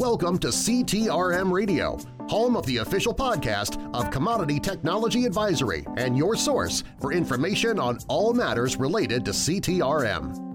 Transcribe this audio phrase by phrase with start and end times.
[0.00, 6.36] Welcome to CTRM Radio, home of the official podcast of Commodity Technology Advisory and your
[6.36, 10.50] source for information on all matters related to CTRM.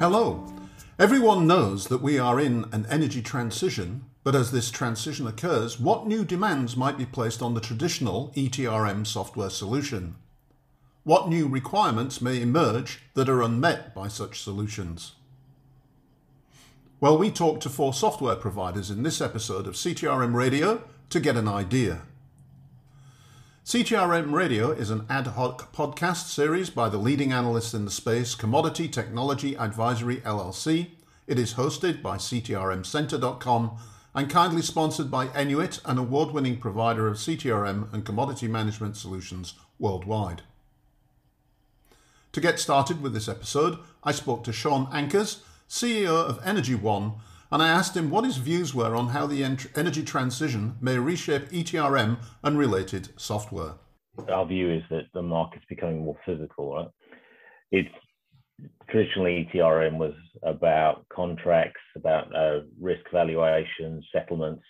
[0.00, 0.44] Hello.
[0.98, 6.06] Everyone knows that we are in an energy transition, but as this transition occurs, what
[6.06, 10.16] new demands might be placed on the traditional ETRM software solution?
[11.06, 15.12] What new requirements may emerge that are unmet by such solutions?
[17.00, 21.36] Well, we talked to four software providers in this episode of CTRM Radio to get
[21.36, 22.00] an idea.
[23.64, 28.34] CTRM Radio is an ad hoc podcast series by the leading analysts in the space,
[28.34, 30.88] Commodity Technology Advisory LLC.
[31.28, 33.78] It is hosted by CTRMCenter.com
[34.12, 39.54] and kindly sponsored by Enuit, an award winning provider of CTRM and commodity management solutions
[39.78, 40.42] worldwide.
[42.36, 45.40] To get started with this episode, I spoke to Shaun Ankers,
[45.70, 47.14] CEO of Energy One,
[47.50, 51.48] and I asked him what his views were on how the energy transition may reshape
[51.48, 53.76] ETRM and related software.
[54.30, 56.74] Our view is that the market's becoming more physical.
[56.74, 56.88] Right?
[57.70, 64.62] It's traditionally ETRM was about contracts, about uh, risk valuation, settlements,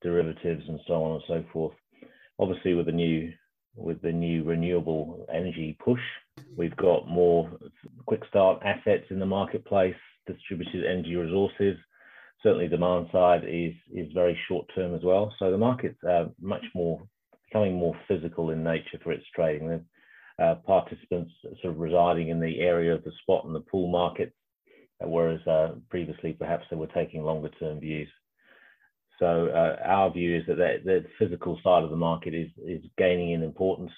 [0.00, 1.74] derivatives, and so on and so forth.
[2.38, 3.30] Obviously, with the new
[3.76, 6.00] with the new renewable energy push,
[6.56, 7.50] we've got more
[8.06, 11.76] quick start assets in the marketplace distributed energy resources.
[12.42, 15.34] Certainly, demand side is is very short term as well.
[15.38, 17.02] So the market's uh, much more
[17.48, 19.84] becoming more physical in nature for its trading.
[20.42, 21.32] Uh, participants
[21.62, 24.34] sort of residing in the area of the spot and the pool markets,
[25.02, 28.08] uh, whereas uh, previously perhaps they were taking longer term views.
[29.20, 32.82] So uh, our view is that the, the physical side of the market is is
[32.98, 33.92] gaining in importance.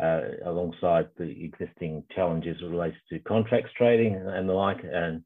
[0.00, 5.22] Uh, alongside the existing challenges related to contracts trading and the like, and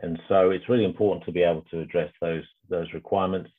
[0.00, 3.50] and so it's really important to be able to address those, those requirements.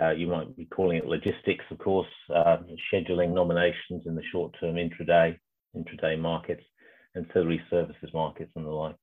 [0.00, 2.58] Uh, you might be calling it logistics, of course, uh,
[2.92, 5.36] scheduling nominations in the short-term intraday,
[5.76, 6.62] intraday markets,
[7.16, 8.94] ancillary services markets and the like.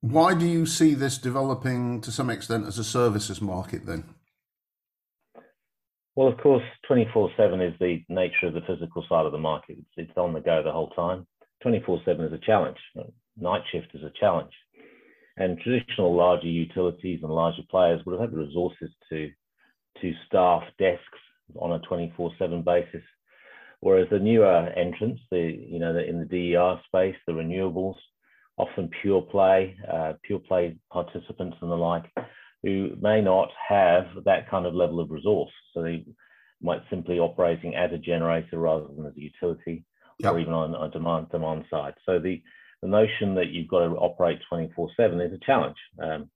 [0.00, 4.04] Why do you see this developing to some extent as a services market then?
[6.14, 9.78] Well, of course, 24/7 is the nature of the physical side of the market.
[9.78, 11.26] It's, it's on the go the whole time.
[11.64, 12.78] 24/7 is a challenge.
[13.36, 14.52] Night shift is a challenge.
[15.38, 19.30] And traditional larger utilities and larger players would have had the resources to,
[20.02, 21.18] to staff desks
[21.58, 23.02] on a 24/7 basis.
[23.80, 27.96] Whereas the newer entrants, the you know the, in the DER space, the renewables,
[28.58, 32.04] often pure play, uh, pure play participants and the like,
[32.62, 35.50] who may not have that kind of level of resource.
[35.74, 36.04] So they
[36.60, 39.84] might simply operating as a generator rather than as a utility,
[40.18, 40.32] yep.
[40.32, 41.94] or even on a demand demand side.
[42.06, 42.42] So the
[42.82, 45.76] the notion that you've got to operate 24 7 is a challenge.
[46.02, 46.28] Um,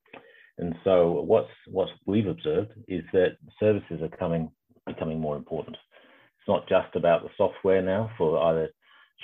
[0.58, 4.50] and so what's what we've observed is that services are coming
[4.86, 5.76] becoming more important.
[5.76, 8.70] It's not just about the software now for either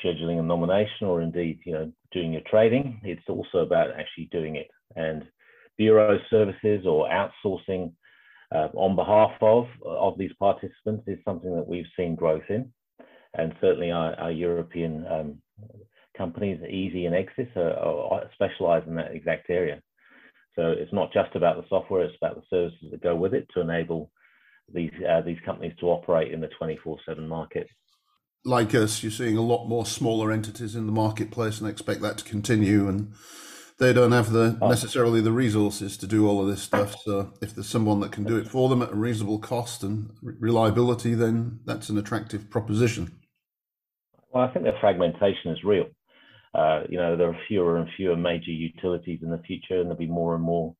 [0.05, 3.01] scheduling a nomination or indeed you know doing your trading.
[3.03, 4.69] It's also about actually doing it.
[4.97, 5.25] And
[5.79, 7.93] bureau services or outsourcing
[8.55, 12.73] uh, on behalf of of these participants is something that we've seen growth in,
[13.35, 15.39] and certainly our, our European um,
[16.17, 19.81] companies, Easy and Egssis, are, are specialize in that exact area.
[20.55, 23.49] So it's not just about the software; it's about the services that go with it
[23.55, 24.11] to enable
[24.73, 27.69] these uh, these companies to operate in the 24/7 market.
[28.45, 32.19] Like us, you're seeing a lot more smaller entities in the marketplace, and expect that
[32.19, 32.89] to continue.
[32.89, 33.15] And
[33.79, 34.69] they don't have the oh.
[34.69, 36.97] necessarily the resources to do all of this stuff.
[37.03, 40.11] So if there's someone that can do it for them at a reasonable cost and
[40.23, 43.13] reliability, then that's an attractive proposition.
[44.31, 45.87] Well, I think the fragmentation is real.
[46.55, 49.97] Uh, you know, there are fewer and fewer major utilities in the future, and there'll
[49.97, 50.75] be more and more,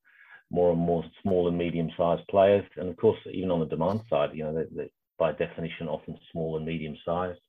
[0.51, 2.65] more and more small and medium-sized players.
[2.77, 6.17] And of course, even on the demand side, you know, they, they, by definition, often
[6.31, 7.39] small and medium-sized.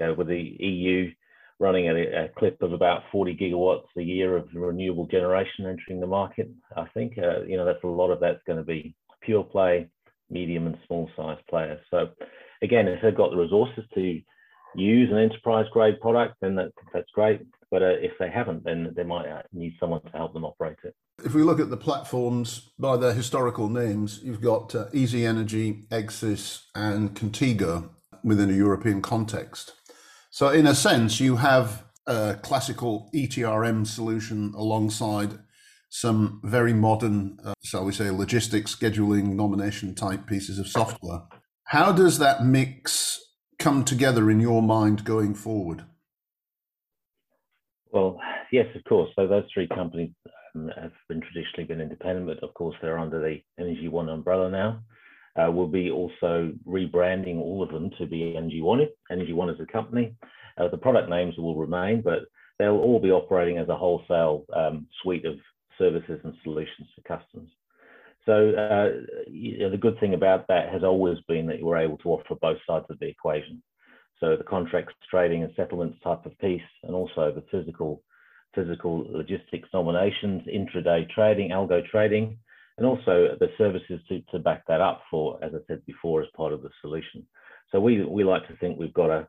[0.00, 1.10] Uh, with the EU
[1.58, 6.00] running at a, a, clip of about 40 gigawatts a year of renewable generation entering
[6.00, 8.94] the market, I think, uh, you know, that's a lot of that's going to be
[9.22, 9.88] pure play,
[10.30, 11.80] medium and small size players.
[11.90, 12.10] So,
[12.62, 14.20] again, if they've got the resources to
[14.74, 17.40] use an enterprise grade product, then that, that's great.
[17.70, 20.78] But uh, if they haven't, then they might uh, need someone to help them operate
[20.84, 20.94] it.
[21.24, 25.84] If we look at the platforms by their historical names, you've got uh, Easy Energy,
[25.90, 27.90] Egssis, and Contigo
[28.22, 29.74] within a European context.
[30.38, 35.36] So, in a sense, you have a classical ETRM solution alongside
[35.88, 41.22] some very modern, uh, shall we say, logistics, scheduling, nomination type pieces of software.
[41.64, 43.20] How does that mix
[43.58, 45.86] come together in your mind going forward?
[47.90, 48.20] Well,
[48.52, 49.10] yes, of course.
[49.16, 50.12] So those three companies
[50.54, 54.48] um, have been traditionally been independent, but of course they're under the Energy One umbrella
[54.48, 54.84] now.
[55.38, 58.80] Uh, we'll be also rebranding all of them to be Energy One.
[59.10, 60.14] Energy One as a company.
[60.58, 62.20] Uh, the product names will remain, but
[62.58, 65.34] they'll all be operating as a wholesale um, suite of
[65.78, 67.48] services and solutions for customers.
[68.26, 71.78] So uh, you know, the good thing about that has always been that you were
[71.78, 73.62] able to offer both sides of the equation.
[74.20, 78.02] So the contracts, trading and settlements type of piece, and also the physical
[78.54, 82.38] physical logistics nominations, intraday trading, algo trading,
[82.78, 86.28] and also the services to, to back that up for, as I said before, as
[86.36, 87.26] part of the solution.
[87.70, 89.26] So we, we like to think we've got a,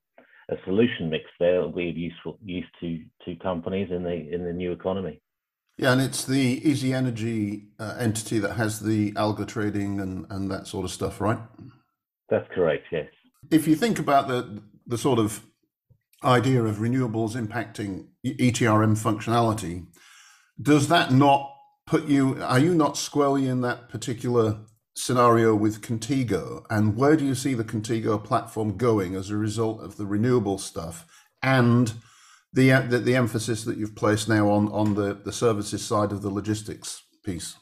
[0.49, 4.53] a solution mix there that we're useful used to to companies in the in the
[4.53, 5.21] new economy.
[5.77, 10.51] Yeah, and it's the Easy Energy uh, entity that has the algo trading and, and
[10.51, 11.39] that sort of stuff, right?
[12.29, 12.85] That's correct.
[12.91, 13.07] Yes.
[13.49, 15.43] If you think about the the sort of
[16.23, 19.85] idea of renewables impacting ETRM functionality,
[20.61, 21.55] does that not
[21.89, 24.59] put you, are you not squarely in that particular
[24.93, 26.63] scenario with Contigo?
[26.69, 30.59] And where do you see the Contigo platform going as a result of the renewable
[30.59, 31.07] stuff
[31.41, 31.91] and
[32.53, 36.21] the, the, the emphasis that you've placed now on, on the, the services side of
[36.21, 37.55] the logistics piece?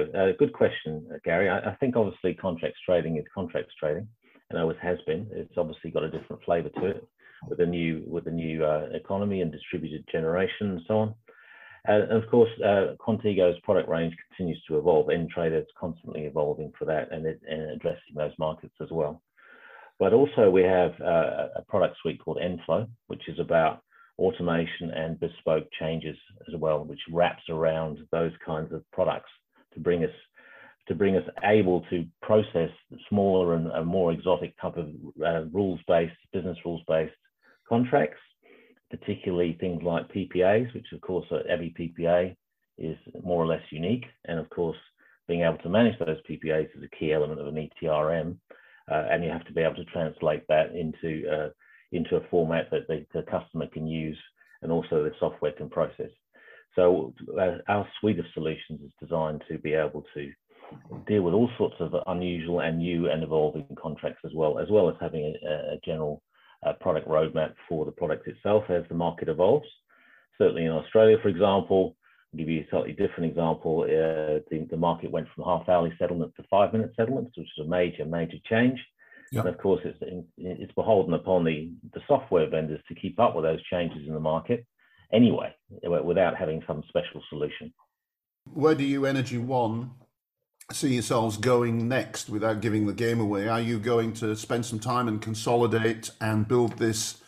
[0.00, 1.50] Uh, good question, Gary.
[1.50, 4.08] I, I, think obviously contracts trading is contracts trading,
[4.48, 5.28] and always has been.
[5.30, 7.06] It's obviously got a different flavour to it
[7.46, 11.14] with the new with the new uh, economy and distributed generation and so on.
[11.88, 15.08] Uh, and of course, uh, Contigo's product range continues to evolve.
[15.08, 19.22] Entrader is constantly evolving for that and, it, and, addressing those markets as well.
[19.98, 23.82] But also we have uh, a product suite called Enflow, which is about
[24.18, 26.16] automation and bespoke changes
[26.48, 29.30] as well, which wraps around those kinds of products
[29.74, 30.10] to bring us
[30.86, 32.68] to bring us able to process
[33.08, 34.90] smaller and, and more exotic type of
[35.24, 37.14] uh, rules-based, business rules-based
[37.66, 38.20] contracts,
[38.90, 42.34] particularly things like PPAs, which of course every PPA
[42.78, 44.04] is more or less unique.
[44.26, 44.76] And of course,
[45.28, 48.36] being able to manage those PPAs is a key element of an ETRM.
[48.90, 51.48] Uh, and you have to be able to translate that into, uh,
[51.92, 54.18] into a format that the, the, customer can use
[54.60, 56.10] and also the software can process.
[56.76, 60.30] So uh, our suite of solutions is designed to be able to
[61.06, 64.90] deal with all sorts of unusual and new and evolving contracts as well, as well
[64.90, 66.33] as having a, a general uh,
[66.72, 69.66] product roadmap for the product itself as the market evolves.
[70.38, 71.96] Certainly in Australia, for example,
[72.32, 73.82] I'll give you a slightly different example.
[73.82, 77.64] Uh, the, the, market went from half hourly settlements to five minute settlements, which is
[77.64, 78.80] a major, major change.
[79.30, 79.44] Yep.
[79.44, 83.44] And of course, it's, it's beholden upon the, the software vendors to keep up with
[83.44, 84.66] those changes in the market
[85.12, 85.54] anyway,
[86.02, 87.72] without having some special solution.
[88.52, 89.92] Where do you Energy One
[90.74, 93.48] see yourselves going next without giving the game away?
[93.48, 97.22] Are you going to spend some time and consolidate and build this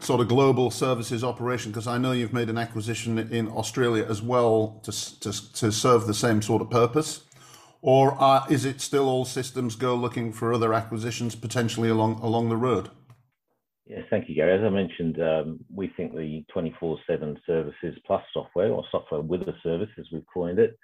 [0.00, 1.70] sort of global services operation?
[1.70, 6.06] Because I know you've made an acquisition in Australia as well to, to, to serve
[6.06, 7.24] the same sort of purpose.
[7.80, 8.16] Or
[8.50, 12.90] is it still all systems go looking for other acquisitions potentially along along the road?
[13.86, 14.58] Yes, thank you, Gary.
[14.58, 19.42] As I mentioned, um, we think the 24 7 services plus software, or software with
[19.42, 20.76] a service, as we've coined it,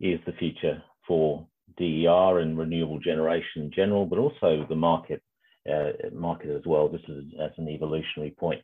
[0.00, 1.46] is the future for
[1.76, 5.22] DER and renewable generation in general, but also the market
[5.70, 8.60] uh, market as well, just as, as an evolutionary point.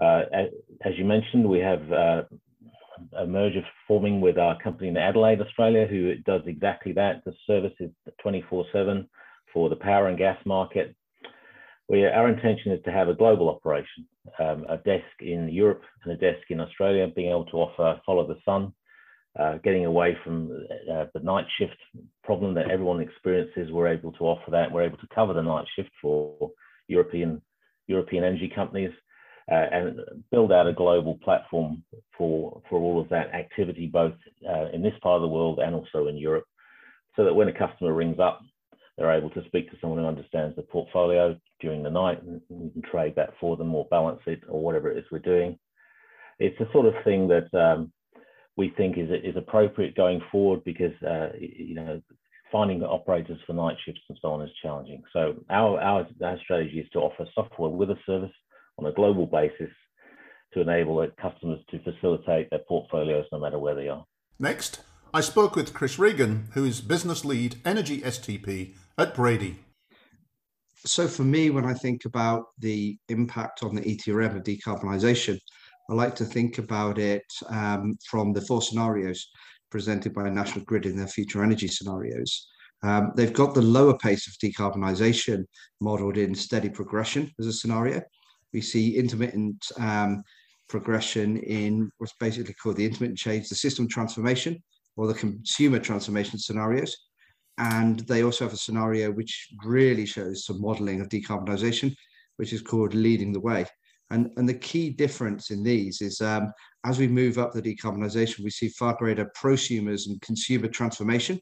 [0.00, 0.22] Uh,
[0.84, 2.22] as you mentioned, we have uh,
[3.16, 7.22] a merger forming with our company in Adelaide, Australia, who does exactly that.
[7.24, 7.90] The service is
[8.24, 9.06] 24/7
[9.52, 10.96] for the power and gas market.
[11.88, 14.06] We, our intention is to have a global operation,
[14.38, 18.26] um, a desk in Europe and a desk in Australia, being able to offer follow
[18.26, 18.72] the sun
[19.38, 21.76] uh, getting away from uh, the night shift
[22.24, 23.70] problem that everyone experiences.
[23.70, 24.72] We're able to offer that.
[24.72, 26.50] We're able to cover the night shift for
[26.88, 27.40] European
[27.86, 28.90] European energy companies
[29.50, 31.82] uh, and build out a global platform
[32.16, 34.14] for for all of that activity, both
[34.48, 36.44] uh, in this part of the world and also in Europe,
[37.16, 38.40] so that when a customer rings up,
[38.96, 42.70] they're able to speak to someone who understands the portfolio during the night, and we
[42.70, 45.58] can trade that for them or balance it or whatever it is we're doing.
[46.38, 47.92] It's the sort of thing that um,
[48.56, 52.00] we think is is appropriate going forward because uh, you know
[52.52, 55.02] finding operators for night shifts and so on is challenging.
[55.12, 58.32] So our, our our strategy is to offer software with a service
[58.78, 59.70] on a global basis
[60.54, 64.04] to enable customers to facilitate their portfolios no matter where they are.
[64.38, 64.80] Next,
[65.14, 69.58] I spoke with Chris Regan, who is business lead energy STP at Brady.
[70.86, 75.38] So for me, when I think about the impact on the ETRM of decarbonisation,
[75.90, 79.28] I like to think about it um, from the four scenarios
[79.72, 82.46] presented by National Grid in their future energy scenarios.
[82.84, 85.44] Um, they've got the lower pace of decarbonisation
[85.80, 88.02] modelled in steady progression as a scenario.
[88.52, 90.22] We see intermittent um,
[90.68, 94.62] progression in what's basically called the intermittent change, the system transformation,
[94.96, 96.96] or the consumer transformation scenarios.
[97.58, 101.96] And they also have a scenario which really shows some modeling of decarbonisation,
[102.36, 103.66] which is called leading the way.
[104.10, 106.52] And, and the key difference in these is um,
[106.84, 111.40] as we move up the decarbonisation, we see far greater prosumers and consumer transformation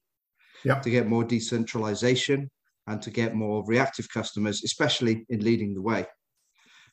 [0.65, 0.83] yep.
[0.83, 2.51] to get more decentralization
[2.87, 6.07] and to get more reactive customers, especially in leading the way.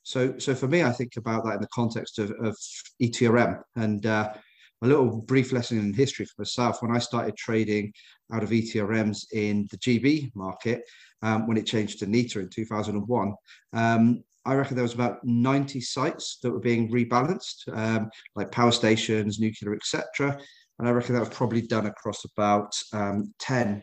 [0.04, 2.56] So, so for me, I think about that in the context of, of
[3.02, 4.34] ETRM and uh,
[4.82, 6.82] a little brief lesson in history for myself.
[6.82, 7.92] When I started trading
[8.32, 10.84] out of ETRMs in the GB market,
[11.22, 13.34] um, when it changed to NETA in 2001,
[13.74, 18.72] um, I reckon there was about 90 sites that were being rebalanced, um, like power
[18.72, 20.38] stations, nuclear, etc.
[20.78, 23.82] And I reckon that was probably done across about um, 10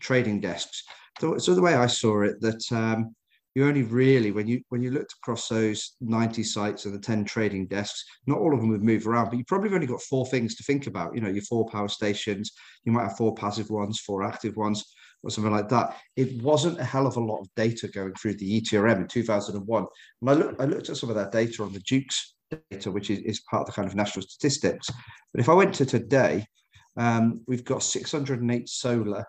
[0.00, 0.82] trading desks.
[1.20, 3.14] So, so, the way I saw it, that um,
[3.54, 7.24] you only really, when you when you looked across those 90 sites and the 10
[7.24, 10.24] trading desks, not all of them would move around, but you probably only got four
[10.26, 11.14] things to think about.
[11.14, 12.52] You know, your four power stations,
[12.84, 14.84] you might have four passive ones, four active ones
[15.22, 15.96] or something like that.
[16.16, 19.86] It wasn't a hell of a lot of data going through the ETRM in 2001.
[20.20, 22.34] And I, look, I looked at some of that data on the Dukes
[22.70, 24.90] data, which is, is part of the kind of national statistics.
[25.32, 26.46] But if I went to today,
[26.96, 29.24] um, we've got 608 solar,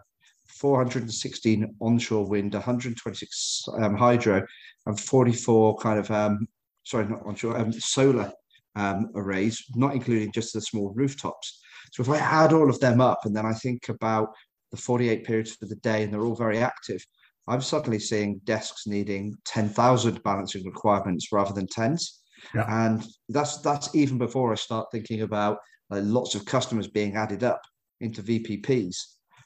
[0.47, 4.45] 416 onshore wind, 126 um, hydro,
[4.85, 6.47] and 44 kind of, um,
[6.83, 8.31] sorry, not onshore, um, solar
[8.75, 11.61] um, arrays, not including just the small rooftops.
[11.91, 14.29] So if I add all of them up and then I think about
[14.71, 17.05] the 48 periods for the day and they're all very active,
[17.47, 22.21] I'm suddenly seeing desks needing 10,000 balancing requirements rather than tens.
[22.55, 22.65] Yeah.
[22.85, 25.57] And that's that's even before I start thinking about
[25.89, 27.61] like, lots of customers being added up
[27.99, 28.95] into VPPs.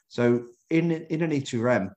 [0.08, 1.90] So in in an ETRM,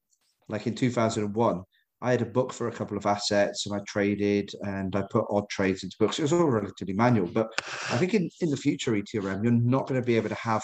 [0.50, 1.64] like in 2001,
[2.02, 5.26] I had a book for a couple of assets and I traded and I put
[5.30, 6.20] odd trades into books.
[6.20, 7.50] It was all relatively manual, but
[7.92, 10.64] I think in, in the future ETRM, you're not going to be able to have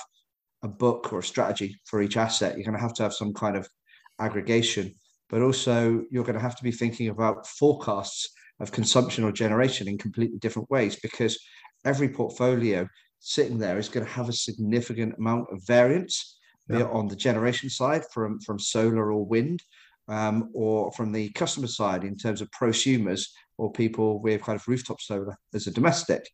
[0.63, 2.55] a book or a strategy for each asset.
[2.55, 3.67] You're going to have to have some kind of
[4.19, 4.93] aggregation,
[5.29, 9.87] but also you're going to have to be thinking about forecasts of consumption or generation
[9.87, 11.37] in completely different ways because
[11.83, 12.87] every portfolio
[13.19, 16.37] sitting there is going to have a significant amount of variance,
[16.69, 16.77] yeah.
[16.77, 19.61] be it on the generation side from, from solar or wind,
[20.07, 24.67] um, or from the customer side in terms of prosumers or people with kind of
[24.67, 26.29] rooftop solar as a domestic.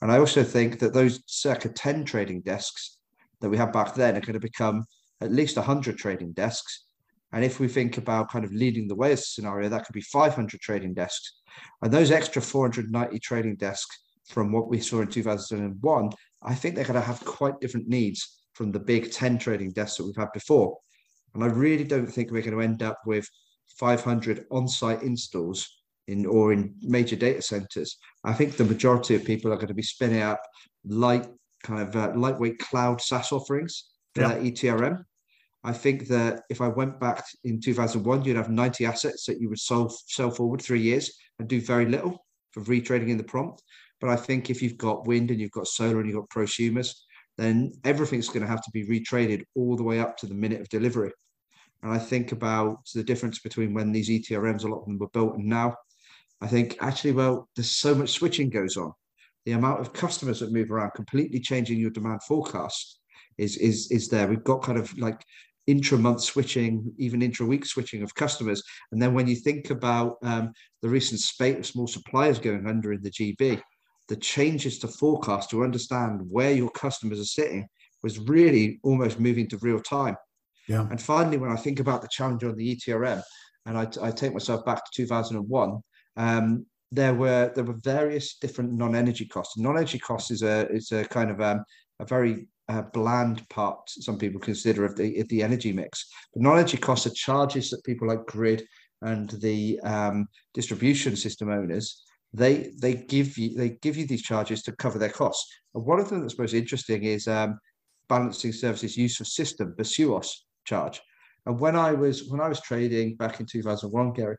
[0.00, 2.97] And I also think that those circa 10 trading desks
[3.40, 4.84] that we had back then are going to become
[5.20, 6.84] at least 100 trading desks.
[7.32, 9.92] And if we think about kind of leading the way as a scenario, that could
[9.92, 11.40] be 500 trading desks.
[11.82, 16.10] And those extra 490 trading desks from what we saw in 2001,
[16.42, 19.98] I think they're going to have quite different needs from the big 10 trading desks
[19.98, 20.78] that we've had before.
[21.34, 23.28] And I really don't think we're going to end up with
[23.78, 27.98] 500 on-site installs in or in major data centers.
[28.24, 30.40] I think the majority of people are going to be spinning up
[30.84, 31.26] light
[31.62, 33.84] kind of uh, lightweight cloud SaaS offerings
[34.14, 34.28] for yeah.
[34.28, 35.04] that ETRM.
[35.64, 39.48] I think that if I went back in 2001, you'd have 90 assets that you
[39.48, 43.62] would sell, sell forward three years and do very little for retrading in the prompt.
[44.00, 46.94] But I think if you've got wind and you've got solar and you've got prosumers,
[47.36, 50.60] then everything's going to have to be retraded all the way up to the minute
[50.60, 51.12] of delivery.
[51.82, 55.08] And I think about the difference between when these ETRMs, a lot of them were
[55.08, 55.76] built and now.
[56.40, 58.92] I think actually, well, there's so much switching goes on
[59.48, 63.00] the amount of customers that move around, completely changing your demand forecast
[63.38, 64.28] is is is there.
[64.28, 65.24] We've got kind of like
[65.66, 68.62] intra-month switching, even intra-week switching of customers.
[68.92, 70.52] And then when you think about um,
[70.82, 73.62] the recent spate of small suppliers going under in the GB,
[74.08, 77.66] the changes to forecast to understand where your customers are sitting
[78.02, 80.16] was really almost moving to real time.
[80.68, 80.86] Yeah.
[80.90, 83.22] And finally, when I think about the challenge on the ETRM,
[83.64, 85.80] and I, I take myself back to 2001,
[86.18, 89.58] um, there were there were various different non-energy costs.
[89.58, 91.64] Non-energy costs is a is a kind of um,
[92.00, 96.08] a very uh, bland part some people consider of the of the energy mix.
[96.32, 98.64] But non-energy costs are charges that people like grid
[99.02, 102.02] and the um, distribution system owners
[102.32, 105.50] they they give you they give you these charges to cover their costs.
[105.74, 107.58] And one of them that's most interesting is um,
[108.08, 110.28] balancing services use of system, the BSUOS
[110.64, 111.00] charge.
[111.46, 114.36] And when I was when I was trading back in 2001, Gary,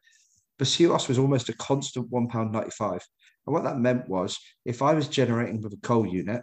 [0.59, 2.91] BSUOS was almost a constant £1.95.
[2.91, 3.01] And
[3.45, 6.41] what that meant was if I was generating with a coal unit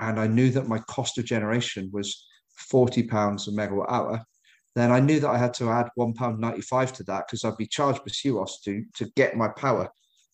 [0.00, 2.26] and I knew that my cost of generation was
[2.70, 4.22] £40 a megawatt hour,
[4.74, 8.00] then I knew that I had to add £1.95 to that because I'd be charged
[8.04, 9.88] BSUOS to, to get my power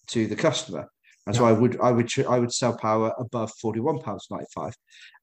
[0.08, 0.88] to the customer.
[1.26, 1.40] And yeah.
[1.40, 4.72] so I would I would I would sell power above £41.95.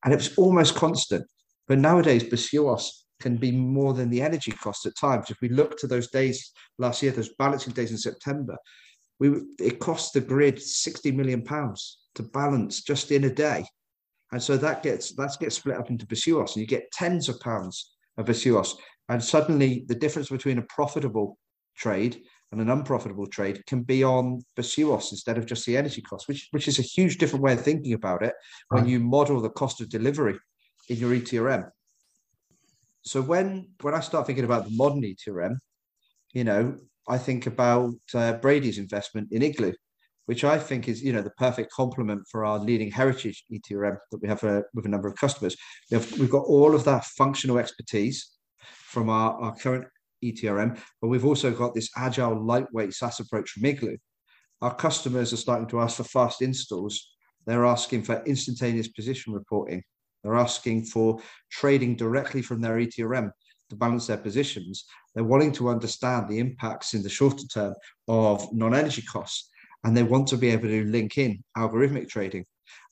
[0.03, 1.25] And it was almost constant.
[1.67, 2.87] But nowadays, BSUOS
[3.19, 5.29] can be more than the energy cost at times.
[5.29, 8.57] If we look to those days last year, those balancing days in September,
[9.19, 13.65] we it cost the grid 60 million pounds to balance just in a day.
[14.31, 17.39] And so that gets that gets split up into BSUOS, and you get tens of
[17.39, 18.75] pounds of BSUOS.
[19.09, 21.37] And suddenly the difference between a profitable
[21.77, 26.27] trade and an unprofitable trade can be on BSUOS instead of just the energy cost,
[26.27, 28.33] which, which is a huge different way of thinking about it
[28.69, 30.37] when you model the cost of delivery
[30.89, 31.69] in your ETRM.
[33.05, 35.57] So when when I start thinking about the modern ETRM,
[36.33, 36.75] you know,
[37.07, 39.73] I think about uh, Brady's investment in Igloo,
[40.25, 44.21] which I think is, you know, the perfect complement for our leading heritage ETRM that
[44.21, 45.55] we have uh, with a number of customers.
[45.91, 49.85] We have, we've got all of that functional expertise from our, our current
[50.23, 53.97] ETRM, but we've also got this agile, lightweight SaaS approach from Igloo.
[54.61, 57.11] Our customers are starting to ask for fast installs.
[57.45, 59.83] They're asking for instantaneous position reporting.
[60.25, 61.19] They're asking for
[61.51, 63.29] trading directly from their ETRM
[63.69, 64.85] to balance their positions.
[65.13, 67.75] They're wanting to understand the impacts in the shorter term
[68.07, 69.49] of non-energy costs,
[69.83, 72.45] and they want to be able to link in algorithmic trading.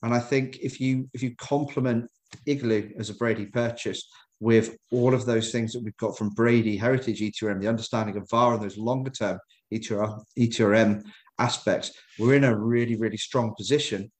[0.04, 2.06] And I think if you if you complement
[2.46, 4.08] Igloo as a Brady purchase
[4.40, 8.30] with all of those things that we've got from Brady Heritage ETRM, the understanding of
[8.30, 9.40] VAR and those longer term
[9.74, 11.04] ETRM
[11.40, 14.12] aspects, we're in a really, really strong position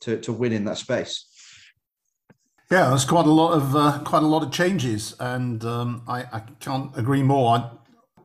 [0.00, 1.31] to, to win in that space.
[2.72, 6.20] Yeah, there's quite a lot of uh, quite a lot of changes, and um, I,
[6.32, 7.70] I, can't agree more.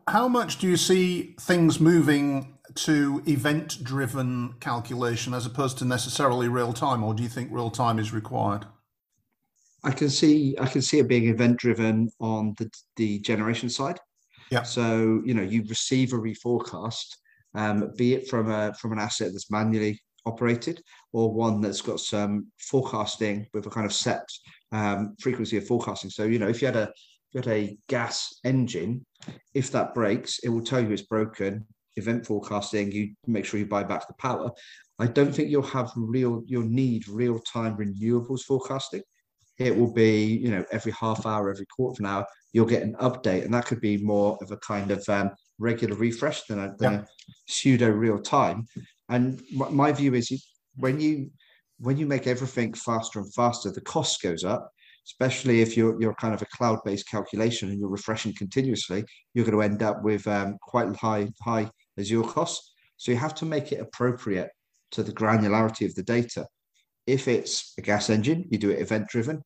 [0.08, 6.72] How much do you see things moving to event-driven calculation as opposed to necessarily real
[6.72, 8.66] time, or do you think real time is required?
[9.84, 14.00] I can see I can see it being event driven on the the generation side.
[14.50, 14.64] Yeah.
[14.64, 17.18] So you know you receive a reforecast,
[17.54, 20.82] um, be it from a from an asset that's manually operated
[21.14, 24.28] or one that's got some forecasting with a kind of set
[24.72, 26.10] um, frequency of forecasting.
[26.10, 26.92] So you know if you had a
[27.34, 29.06] if you had a gas engine,
[29.54, 31.66] if that breaks, it will tell you it's broken.
[31.96, 34.52] Event forecasting, you make sure you buy back the power.
[35.00, 39.02] I don't think you'll have real you'll need real time renewables forecasting
[39.58, 42.84] it will be you know every half hour every quarter of an hour you'll get
[42.84, 46.60] an update and that could be more of a kind of um, regular refresh than
[46.60, 47.00] a, than yeah.
[47.00, 47.06] a
[47.48, 48.66] pseudo real time
[49.10, 50.32] and my view is
[50.76, 51.30] when you
[51.80, 54.72] when you make everything faster and faster the cost goes up
[55.06, 59.58] especially if you're you're kind of a cloud-based calculation and you're refreshing continuously you're going
[59.58, 63.72] to end up with um, quite high high azure costs so you have to make
[63.72, 64.50] it appropriate
[64.92, 66.46] to the granularity of the data
[67.08, 69.42] if it's a gas engine, you do it event driven.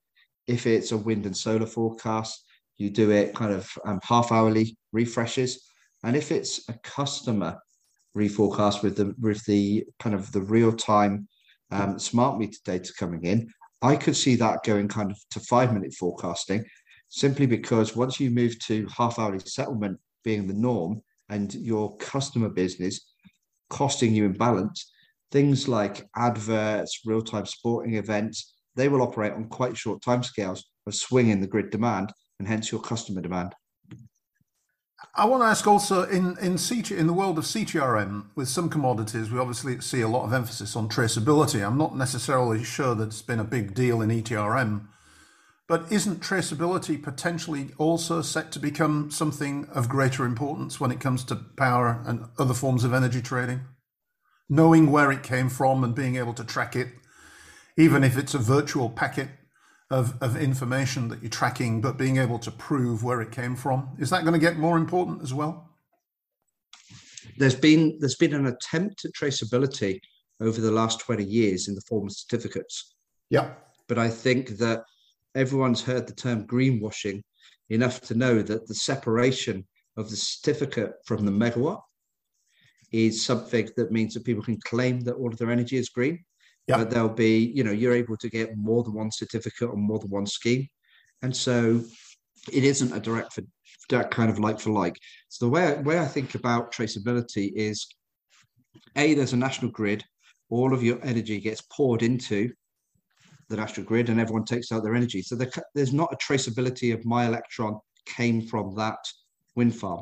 [0.47, 2.43] If it's a wind and solar forecast,
[2.77, 5.63] you do it kind of um, half hourly refreshes.
[6.03, 7.59] And if it's a customer
[8.17, 11.27] reforecast with the with the kind of the real time
[11.71, 13.49] um, smart meter data coming in,
[13.81, 16.65] I could see that going kind of to five minute forecasting,
[17.09, 22.49] simply because once you move to half hourly settlement being the norm and your customer
[22.49, 23.11] business
[23.69, 24.91] costing you in balance,
[25.31, 31.39] things like adverts, real-time sporting events, they will operate on quite short timescales of swinging
[31.39, 33.53] the grid demand and hence your customer demand.
[35.15, 38.69] I want to ask also in in CT, in the world of CTRM with some
[38.69, 41.65] commodities, we obviously see a lot of emphasis on traceability.
[41.65, 44.87] I'm not necessarily sure that it's been a big deal in ETRM,
[45.67, 51.23] but isn't traceability potentially also set to become something of greater importance when it comes
[51.25, 53.61] to power and other forms of energy trading?
[54.51, 56.89] knowing where it came from and being able to track it,
[57.77, 59.29] even if it's a virtual packet
[59.91, 63.89] of, of information that you're tracking, but being able to prove where it came from.
[63.99, 65.69] Is that going to get more important as well?
[67.37, 69.99] There's been there's been an attempt at traceability
[70.39, 72.95] over the last 20 years in the form of certificates.
[73.29, 73.51] Yeah.
[73.87, 74.83] But I think that
[75.35, 77.21] everyone's heard the term greenwashing
[77.69, 81.81] enough to know that the separation of the certificate from the megawatt
[82.91, 86.23] is something that means that people can claim that all of their energy is green.
[86.67, 86.77] Yeah.
[86.77, 89.99] But there'll be, you know, you're able to get more than one certificate on more
[89.99, 90.67] than one scheme.
[91.21, 91.81] And so
[92.51, 93.41] it isn't a direct for
[93.89, 94.97] that kind of like for like.
[95.29, 97.87] So the way, way I think about traceability is
[98.95, 100.03] A, there's a national grid,
[100.49, 102.51] all of your energy gets poured into
[103.49, 105.21] the national grid and everyone takes out their energy.
[105.21, 108.99] So there, there's not a traceability of my electron came from that
[109.55, 110.01] wind farm.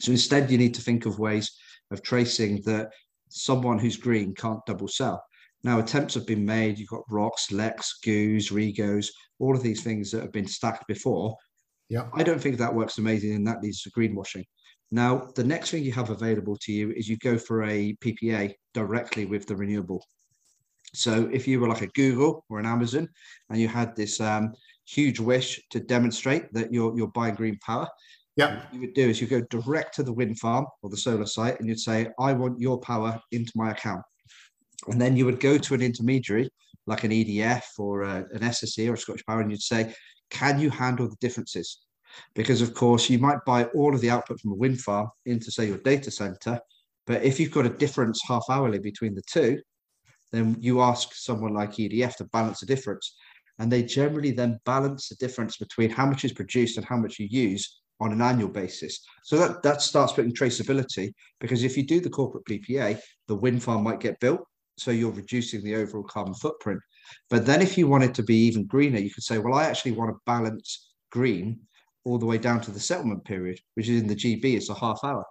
[0.00, 1.52] So instead, you need to think of ways
[1.90, 2.90] of tracing that
[3.28, 5.22] someone who's green can't double sell.
[5.64, 6.78] Now, attempts have been made.
[6.78, 11.36] You've got ROCs, LECs, GOOs, REGOs, all of these things that have been stacked before.
[11.88, 12.08] Yeah.
[12.14, 14.44] I don't think that works amazing and that leads to greenwashing.
[14.90, 18.54] Now, the next thing you have available to you is you go for a PPA
[18.74, 20.04] directly with the renewable.
[20.92, 23.08] So if you were like a Google or an Amazon
[23.50, 24.52] and you had this um,
[24.86, 27.88] huge wish to demonstrate that you're, you're buying green power,
[28.36, 28.56] yeah.
[28.56, 31.26] What you would do is you go direct to the wind farm or the solar
[31.26, 34.02] site and you'd say, I want your power into my account.
[34.88, 36.50] And then you would go to an intermediary
[36.86, 39.94] like an EDF or a, an SSE or a Scottish Power, and you'd say,
[40.30, 41.80] can you handle the differences?
[42.34, 45.50] Because of course you might buy all of the output from a wind farm into
[45.50, 46.60] say your data center,
[47.06, 49.60] but if you've got a difference half hourly between the two,
[50.32, 53.16] then you ask someone like EDF to balance the difference.
[53.58, 57.18] And they generally then balance the difference between how much is produced and how much
[57.20, 59.00] you use on an annual basis.
[59.22, 63.62] So that, that starts putting traceability because if you do the corporate PPA, the wind
[63.62, 64.40] farm might get built.
[64.76, 66.80] So you're reducing the overall carbon footprint.
[67.30, 69.64] But then if you want it to be even greener, you could say, well, I
[69.64, 71.60] actually want to balance green
[72.04, 74.74] all the way down to the settlement period, which is in the GB, it's a
[74.74, 75.24] half hour.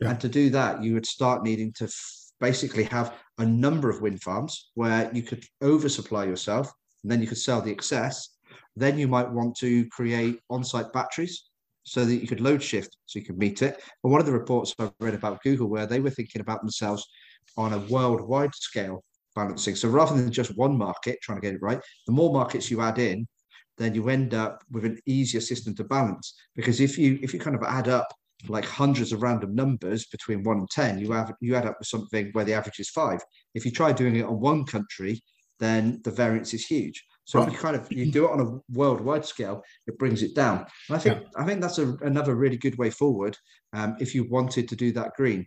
[0.00, 0.10] Yeah.
[0.10, 4.02] And to do that, you would start needing to f- basically have a number of
[4.02, 8.36] wind farms where you could oversupply yourself and then you could sell the excess.
[8.74, 11.44] Then you might want to create on site batteries
[11.84, 13.80] so that you could load shift so you could meet it.
[14.02, 17.06] And one of the reports I've read about Google where they were thinking about themselves
[17.56, 19.02] on a worldwide scale
[19.34, 19.76] balancing.
[19.76, 22.80] So rather than just one market trying to get it right, the more markets you
[22.80, 23.26] add in,
[23.78, 26.34] then you end up with an easier system to balance.
[26.54, 28.08] Because if you if you kind of add up
[28.48, 31.88] like hundreds of random numbers between one and ten, you have you add up with
[31.88, 33.20] something where the average is five.
[33.54, 35.20] If you try doing it on one country,
[35.60, 37.04] then the variance is huge.
[37.24, 37.48] So right.
[37.48, 40.64] if you kind of you do it on a worldwide scale, it brings it down.
[40.88, 41.28] And I think yeah.
[41.36, 43.36] I think that's a, another really good way forward
[43.72, 45.46] um, if you wanted to do that green.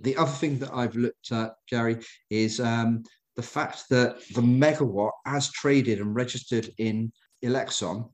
[0.00, 1.98] The other thing that I've looked at, Gary,
[2.30, 3.02] is um,
[3.36, 8.08] the fact that the megawatt, as traded and registered in Elexon,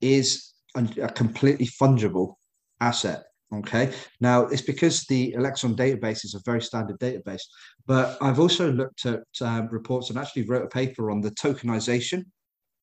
[0.00, 2.34] is a completely fungible
[2.80, 3.24] asset.
[3.54, 3.92] Okay.
[4.20, 7.42] Now it's because the Elexon database is a very standard database,
[7.86, 12.24] but I've also looked at um, reports and actually wrote a paper on the tokenization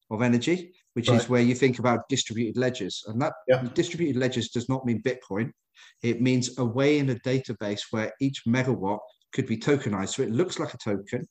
[0.10, 1.20] of energy, which right.
[1.20, 3.04] is where you think about distributed ledgers.
[3.08, 3.68] And that yeah.
[3.74, 5.52] distributed ledgers does not mean Bitcoin.
[6.02, 9.00] It means a way in a database where each megawatt
[9.34, 10.10] could be tokenized.
[10.10, 11.28] So it looks like a token.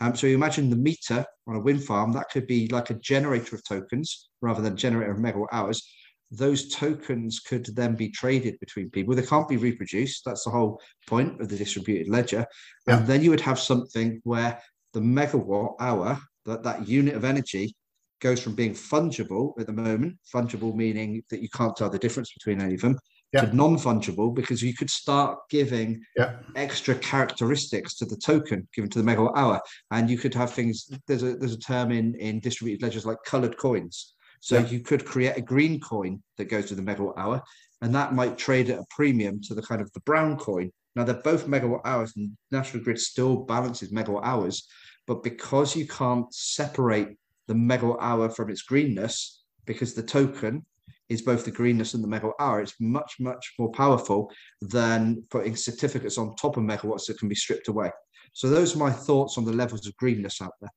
[0.00, 2.94] Um, so you imagine the meter on a wind farm, that could be like a
[2.94, 5.82] generator of tokens rather than generator of megawatt hours
[6.30, 9.14] those tokens could then be traded between people.
[9.14, 10.22] They can't be reproduced.
[10.24, 12.46] That's the whole point of the distributed ledger.
[12.86, 12.98] Yeah.
[12.98, 14.60] And then you would have something where
[14.92, 17.74] the megawatt hour, that, that unit of energy,
[18.20, 22.32] goes from being fungible at the moment, fungible meaning that you can't tell the difference
[22.32, 22.98] between any of them,
[23.34, 23.42] yeah.
[23.42, 26.36] to non-fungible because you could start giving yeah.
[26.56, 29.60] extra characteristics to the token given to the megawatt hour.
[29.90, 33.18] And you could have things, there's a there's a term in, in distributed ledgers like
[33.26, 34.66] colored coins so yeah.
[34.66, 37.42] you could create a green coin that goes to the megawatt hour,
[37.80, 40.70] and that might trade at a premium to the kind of the brown coin.
[40.94, 44.68] Now they're both megawatt hours, and National Grid still balances megawatt hours,
[45.06, 47.16] but because you can't separate
[47.46, 50.66] the megawatt hour from its greenness, because the token
[51.08, 55.56] is both the greenness and the megawatt hour, it's much, much more powerful than putting
[55.56, 57.90] certificates on top of megawatts that can be stripped away.
[58.32, 60.70] So those are my thoughts on the levels of greenness out there.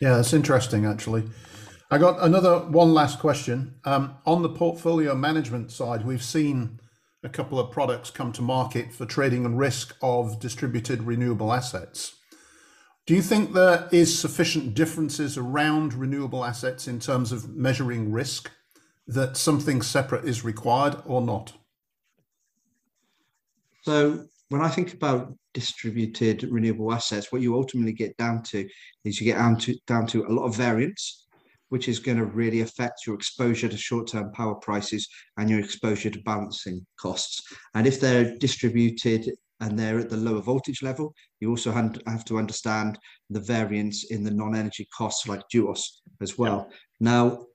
[0.00, 1.24] Yeah, that's interesting actually.
[1.90, 3.74] I got another one last question.
[3.84, 6.78] Um, on the portfolio management side, we've seen
[7.24, 12.14] a couple of products come to market for trading and risk of distributed renewable assets.
[13.06, 18.52] Do you think there is sufficient differences around renewable assets in terms of measuring risk
[19.14, 21.52] that something separate is required or not?
[23.82, 28.68] So, when I think about distributed renewable assets, what you ultimately get down to
[29.04, 31.26] is you get down to, down to a lot of variance
[31.70, 36.10] which is going to really affect your exposure to short-term power prices and your exposure
[36.10, 37.42] to balancing costs.
[37.74, 42.38] And if they're distributed and they're at the lower voltage level, you also have to
[42.38, 42.98] understand
[43.30, 45.80] the variance in the non-energy costs like DUOS
[46.20, 46.66] as well.
[46.68, 46.76] Yeah.
[47.00, 47.46] Now,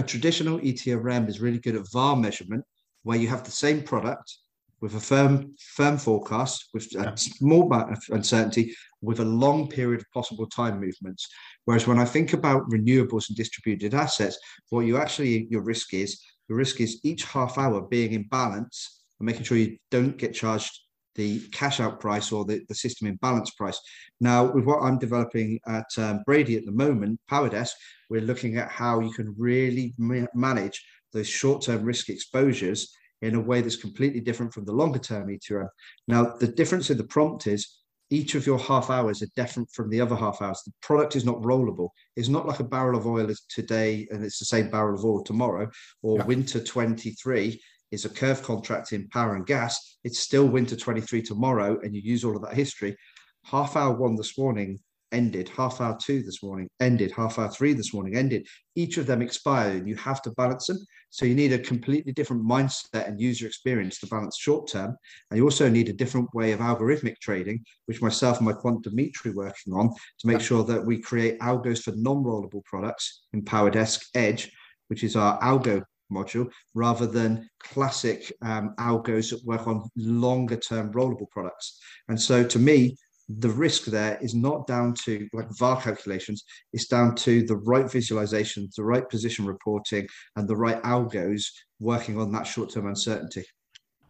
[0.00, 2.64] a traditional ETRM is really good at VAR measurement,
[3.02, 4.38] where you have the same product
[4.80, 10.00] with a firm firm forecast, with a small amount of uncertainty, with a long period
[10.00, 11.28] of possible time movements.
[11.66, 14.38] Whereas when I think about renewables and distributed assets,
[14.70, 19.02] what you actually your risk is the risk is each half hour being in balance
[19.18, 20.80] and making sure you don't get charged
[21.14, 23.80] the cash out price or the, the system in balance price.
[24.20, 27.70] Now, with what I'm developing at um, Brady at the moment, PowerDesk,
[28.08, 33.34] we're looking at how you can really ma- manage those short term risk exposures in
[33.34, 35.68] a way that's completely different from the longer term ETRM.
[36.08, 39.88] Now, the difference in the prompt is each of your half hours are different from
[39.88, 40.62] the other half hours.
[40.66, 41.90] The product is not rollable.
[42.16, 45.04] It's not like a barrel of oil is today and it's the same barrel of
[45.04, 45.70] oil tomorrow,
[46.02, 46.24] or yeah.
[46.24, 47.60] winter 23
[47.90, 49.98] is a curve contract in power and gas.
[50.04, 52.96] It's still winter 23 tomorrow, and you use all of that history.
[53.44, 54.78] Half hour one this morning
[55.12, 55.48] ended.
[55.48, 57.12] Half hour two this morning ended.
[57.12, 58.46] Half hour three this morning ended.
[58.76, 60.78] Each of them expired, and you have to balance them.
[61.10, 64.96] So you need a completely different mindset and user experience to balance short term.
[65.30, 68.84] And you also need a different way of algorithmic trading, which myself and my quant
[68.84, 74.02] Dimitri working on to make sure that we create algos for non-rollable products in PowerDesk
[74.14, 74.52] Edge,
[74.88, 80.92] which is our algo module, rather than classic um, algos that work on longer term
[80.92, 81.80] rollable products.
[82.08, 82.96] And so to me,
[83.38, 87.86] the risk there is not down to like VAR calculations, it's down to the right
[87.86, 91.44] visualizations, the right position reporting, and the right algos
[91.78, 93.44] working on that short term uncertainty.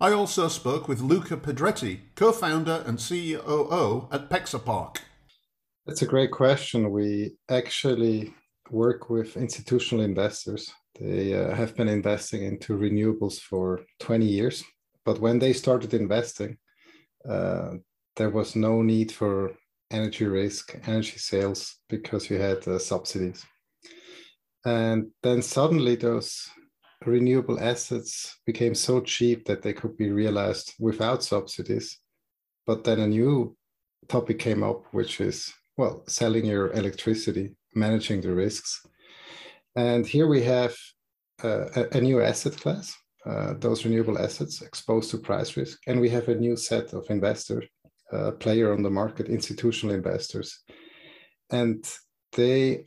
[0.00, 4.96] I also spoke with Luca Pedretti, co founder and CEO at Pexapark.
[5.86, 6.90] That's a great question.
[6.90, 8.32] We actually
[8.70, 10.72] work with institutional investors.
[11.00, 14.62] They uh, have been investing into renewables for 20 years.
[15.04, 16.58] But when they started investing,
[17.28, 17.76] uh,
[18.16, 19.52] there was no need for
[19.90, 23.44] energy risk, energy sales, because you had uh, subsidies.
[24.64, 26.46] And then suddenly those
[27.06, 31.98] renewable assets became so cheap that they could be realized without subsidies.
[32.66, 33.56] But then a new
[34.06, 38.84] topic came up, which is, well, selling your electricity, managing the risks.
[39.76, 40.74] And here we have
[41.44, 45.78] uh, a, a, new asset class, uh, those renewable assets exposed to price risk.
[45.86, 47.62] And we have a new set of investor
[48.12, 50.60] uh, player on the market, institutional investors.
[51.50, 51.88] And
[52.32, 52.86] they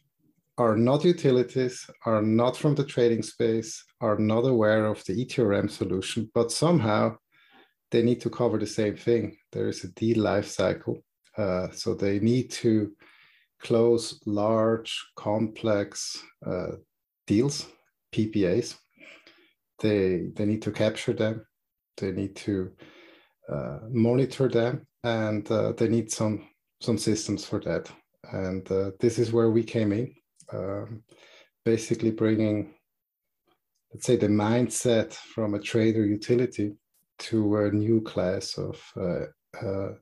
[0.57, 5.69] are not utilities, are not from the trading space, are not aware of the ETRM
[5.69, 7.15] solution, but somehow
[7.91, 9.37] they need to cover the same thing.
[9.51, 11.03] There is a deal life cycle.
[11.37, 12.91] Uh, so they need to
[13.63, 16.73] close large, complex uh,
[17.27, 17.67] deals,
[18.13, 18.75] PPAs.
[19.79, 21.45] They, they need to capture them.
[21.97, 22.71] They need to
[23.49, 26.47] uh, monitor them and uh, they need some
[26.81, 27.89] some systems for that.
[28.31, 30.13] And uh, this is where we came in,
[30.51, 31.03] um,
[31.63, 32.73] basically bringing,
[33.93, 36.73] let's say, the mindset from a trader utility
[37.19, 39.93] to a new class of uh, uh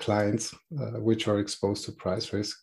[0.00, 2.56] clients uh, which are exposed to price risk.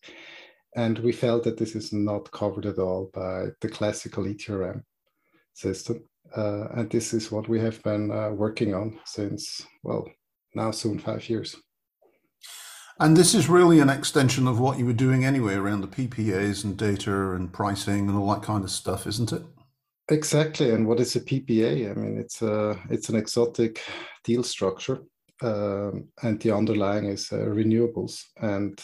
[0.76, 4.84] And we felt that this is not covered at all by the classical ETRM
[5.54, 6.04] system.
[6.36, 10.06] Uh, and this is what we have been working on since, well,
[10.54, 11.56] now soon five years.
[13.00, 16.64] And this is really an extension of what you were doing anyway around the PPAs
[16.64, 19.44] and data and pricing and all that kind of stuff, isn't it?
[20.10, 20.72] Exactly.
[20.72, 21.92] And what is a PPA?
[21.92, 23.82] I mean, it's a it's an exotic
[24.24, 25.04] deal structure,
[25.42, 28.24] um, and the underlying is uh, renewables.
[28.42, 28.82] And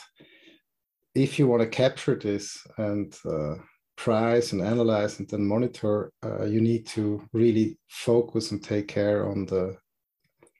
[1.15, 3.55] if you want to capture this and uh,
[3.95, 9.29] price and analyze and then monitor, uh, you need to really focus and take care
[9.29, 9.77] on the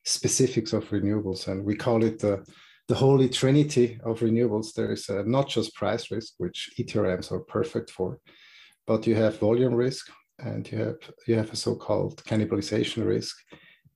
[0.06, 2.46] specifics of renewables, and we call it the
[2.90, 4.74] the holy trinity of renewables.
[4.74, 8.20] There is uh, not just price risk, which ETRMs are perfect for,
[8.86, 13.38] but you have volume risk, and you have you have a so-called cannibalization risk,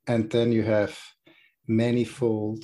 [0.08, 0.98] and then you have
[1.68, 2.64] manifold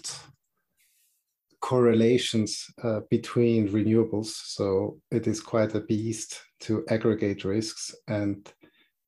[1.62, 4.28] correlations uh, between renewables.
[4.28, 8.52] So it is quite a beast to aggregate risks, and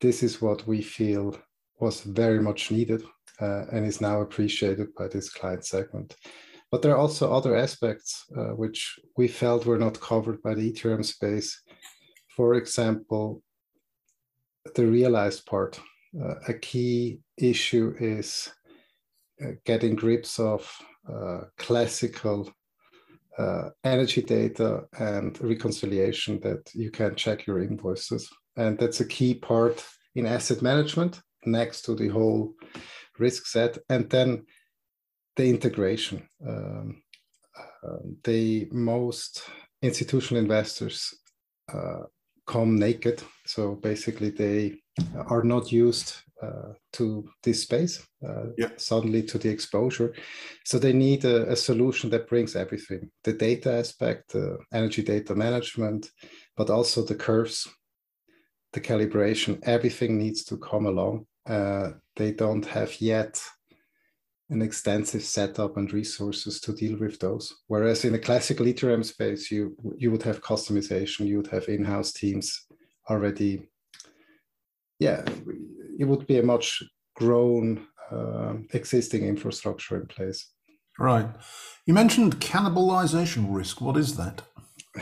[0.02, 1.38] this is what we feel
[1.80, 3.04] was very much needed
[3.42, 6.16] uh, and is now appreciated by this client segment.
[6.72, 10.72] But there are also other aspects uh, which we felt were not covered by the
[10.72, 11.62] ETRM space.
[12.36, 13.42] For example,
[14.74, 15.80] the realized part.
[16.18, 18.50] Uh, a key issue is
[19.66, 20.70] getting grips of
[21.12, 22.50] uh, classical
[23.38, 28.30] uh, energy data and reconciliation that you can check your invoices.
[28.56, 29.84] And that's a key part
[30.16, 32.54] in asset management next to the whole
[33.20, 33.78] risk set.
[33.90, 34.46] And then
[35.36, 36.28] the integration.
[36.48, 37.04] Um,
[37.86, 39.44] uh, the most
[39.82, 41.14] institutional investors
[41.74, 42.04] uh,
[42.48, 43.22] come naked.
[43.46, 44.76] So basically, they
[45.28, 46.22] are not used uh,
[46.94, 48.70] to this space, uh, yeah.
[48.78, 50.14] suddenly to the exposure.
[50.64, 55.36] So they need a, a, solution that brings everything the data aspect, the energy data
[55.36, 56.12] management,
[56.58, 57.68] but also the curves,
[58.74, 61.26] the calibration, everything needs to come along.
[61.46, 63.42] Uh, they don't have yet
[64.50, 67.54] an extensive setup and resources to deal with those.
[67.68, 72.12] Whereas in a classical ETRM space, you you would have customization, you would have in-house
[72.12, 72.66] teams
[73.10, 73.68] already.
[75.00, 75.26] Yeah,
[76.00, 76.84] it would be a much
[77.16, 80.52] grown uh, existing infrastructure in place.
[81.00, 81.28] Right.
[81.86, 83.82] You mentioned cannibalization risk.
[83.82, 84.42] What is that?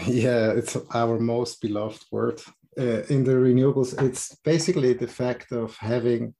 [0.08, 2.42] Yeah, it's our most beloved word
[2.80, 4.02] uh, in the renewables.
[4.02, 6.34] It's basically the fact of having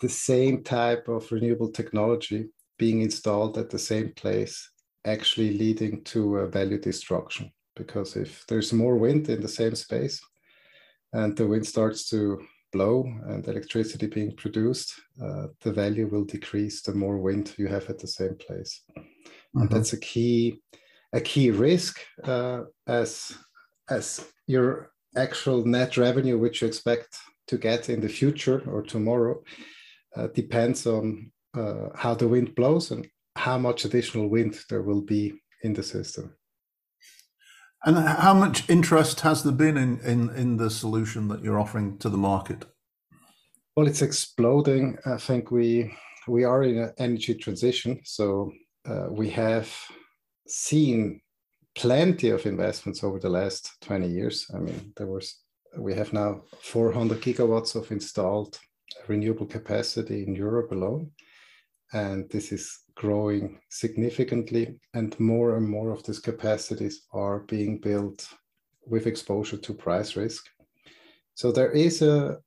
[0.00, 2.48] the same type of renewable technology
[2.78, 4.70] being installed at the same place
[5.04, 10.20] actually leading to a value destruction because if there's more wind in the same space
[11.12, 12.40] and the wind starts to
[12.74, 12.96] blow
[13.30, 14.88] and electricity being produced,
[15.24, 18.82] uh, the value will decrease the more wind you have at the same place.
[18.90, 19.60] Mm-hmm.
[19.60, 20.60] And that's a key
[21.12, 23.32] a key risk uh, as
[23.88, 24.06] as
[24.46, 27.10] your actual net revenue, which you expect
[27.46, 29.36] to get in the future or tomorrow,
[30.16, 33.06] uh, depends on uh, how the wind blows and
[33.36, 36.34] how much additional wind there will be in the system.
[37.86, 41.98] And how much interest has there been in, in, in the solution that you're offering
[41.98, 42.64] to the market?
[43.76, 44.96] Well, it's exploding.
[45.04, 45.94] I think we
[46.26, 48.50] we are in an energy transition, so
[48.88, 49.70] uh, we have
[50.46, 51.20] seen
[51.74, 54.46] plenty of investments over the last 20 years.
[54.54, 55.40] I mean, there was
[55.76, 58.58] we have now 400 gigawatts of installed
[59.08, 61.10] renewable capacity in Europe alone,
[61.94, 68.28] and this is growing significantly, and more and more of these capacities are being built
[68.86, 70.44] with exposure to price risk.
[71.34, 72.38] So there is a,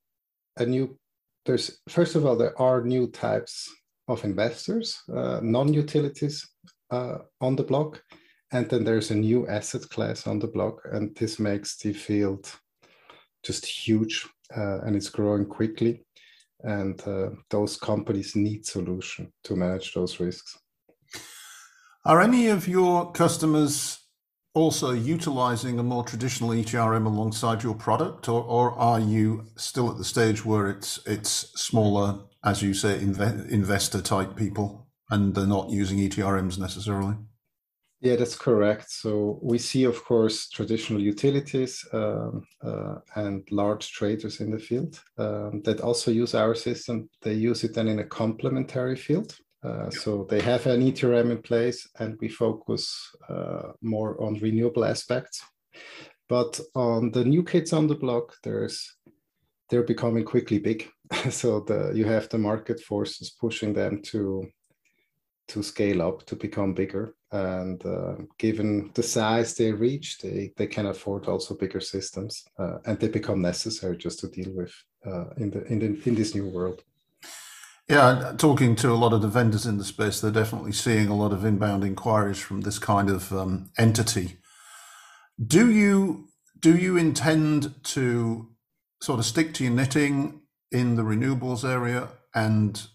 [0.58, 0.98] a new,
[1.46, 3.74] there's, first of all, there are new types
[4.08, 6.48] of investors, uh, non-utilities
[6.92, 8.04] uh, on the block,
[8.52, 12.50] and then there's a new asset class on the block, and this makes the field
[13.44, 16.04] just huge, uh, and it's growing quickly
[16.64, 20.58] and uh, those companies need solution to manage those risks
[22.08, 24.00] are any of your customers
[24.54, 29.98] also utilizing a more traditional ETRM alongside your product, or, or are you still at
[29.98, 35.46] the stage where it's it's smaller, as you say, inve- investor type people, and they're
[35.46, 37.16] not using ETRMs necessarily?
[38.00, 38.92] Yeah, that's correct.
[38.92, 45.02] So we see, of course, traditional utilities um, uh, and large traders in the field
[45.18, 47.10] um, that also use our system.
[47.24, 49.36] They use it then in a complementary field.
[49.64, 54.86] Uh, so they have an ETRM in place, and we focus uh, more on renewable
[54.86, 55.44] aspects.
[56.30, 58.96] But on the new kids on the block, there's
[59.70, 60.88] they're becoming quickly big.
[61.32, 64.46] so the you have the market forces pushing them to
[65.48, 70.68] to scale up to become bigger and uh, given the size they reach they, they
[70.68, 74.74] can afford also bigger systems uh, and they become necessary just to deal with
[75.06, 76.84] uh, in the in, the, in this new world.
[77.90, 81.16] Yeah talking to a lot of the vendors in the space they're definitely seeing a
[81.16, 84.38] lot of inbound inquiries from this kind of um, entity.
[85.46, 86.28] Do you
[86.60, 88.50] do you intend to
[89.02, 92.88] sort of stick to your knitting in the renewables area and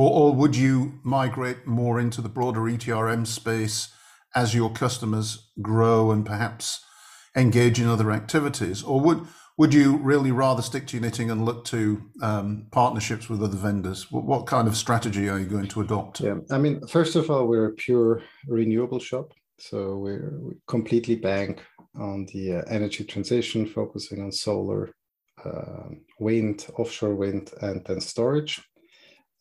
[0.00, 3.92] or, or would you migrate more into the broader ETRM space
[4.34, 6.82] as your customers grow and perhaps
[7.36, 8.82] engage in other activities?
[8.82, 9.26] Or would
[9.58, 13.58] would you really rather stick to your knitting and look to um, partnerships with other
[13.58, 14.10] vendors?
[14.10, 16.20] What, what, kind of strategy are you going to adopt?
[16.20, 21.16] Yeah, I mean, first of all, we're a pure renewable shop, so we're we completely
[21.16, 21.62] bank
[21.94, 24.94] on the uh, energy transition, focusing on solar,
[25.44, 28.62] uh, wind, offshore wind, and then storage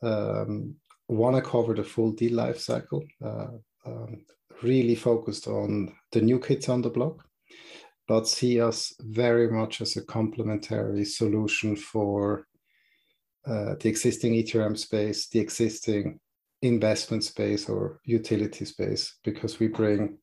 [0.02, 0.76] um,
[1.08, 3.48] want to cover the full deal life cycle, uh,
[3.86, 4.26] um,
[4.62, 7.26] really focused on the new kids on the block,
[8.08, 12.46] but see us very much as a complementary solution for
[13.48, 16.20] uh, the existing ETRM space, the existing
[16.62, 20.18] investment space or utility space, because we bring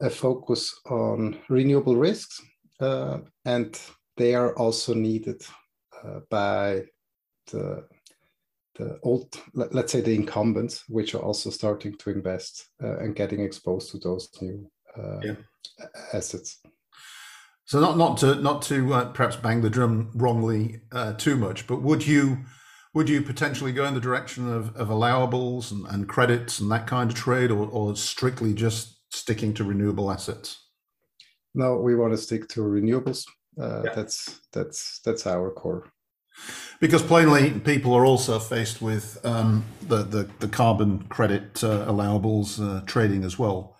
[0.00, 2.40] a focus on renewable risks
[2.80, 3.78] uh, and
[4.16, 5.40] they are also needed
[6.04, 6.82] uh, by
[7.52, 7.86] the
[8.76, 13.40] the old, let's say the incumbents, which are also starting to invest uh, and getting
[13.40, 15.34] exposed to those new uh, yeah.
[16.12, 16.58] assets.
[17.64, 21.66] So not not to not to uh, perhaps bang the drum wrongly uh, too much,
[21.66, 22.38] but would you
[22.94, 26.86] would you potentially go in the direction of, of allowables and, and credits and that
[26.86, 30.68] kind of trade, or, or strictly just sticking to renewable assets?
[31.54, 33.26] No, we want to stick to renewables.
[33.60, 33.94] Uh, yeah.
[33.94, 35.90] That's that's that's our core
[36.80, 42.60] because plainly people are also faced with um, the, the, the carbon credit uh, allowables
[42.60, 43.76] uh, trading as well.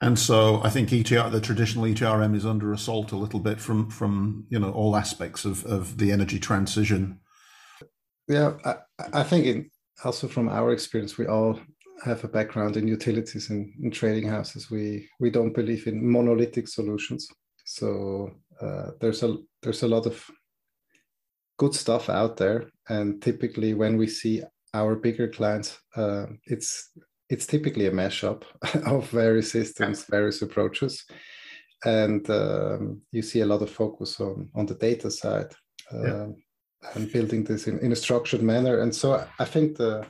[0.00, 3.90] And so I think ETR, the traditional ETRM is under assault a little bit from
[3.90, 7.18] from you know all aspects of, of the energy transition.
[8.28, 8.74] Yeah, I,
[9.12, 9.70] I think in,
[10.04, 11.58] also from our experience, we all
[12.04, 14.70] have a background in utilities and in trading houses.
[14.70, 17.26] We we don't believe in monolithic solutions.
[17.64, 20.24] So uh, there's a there's a lot of
[21.58, 22.70] good stuff out there.
[22.88, 24.42] And typically, when we see
[24.72, 26.90] our bigger clients, uh, it's
[27.28, 28.44] it's typically a mashup
[28.86, 31.04] of various systems, various approaches,
[31.84, 35.52] and um, you see a lot of focus on on the data side
[35.92, 36.26] uh, yeah.
[36.94, 38.80] and building this in, in a structured manner.
[38.80, 40.06] And so I think the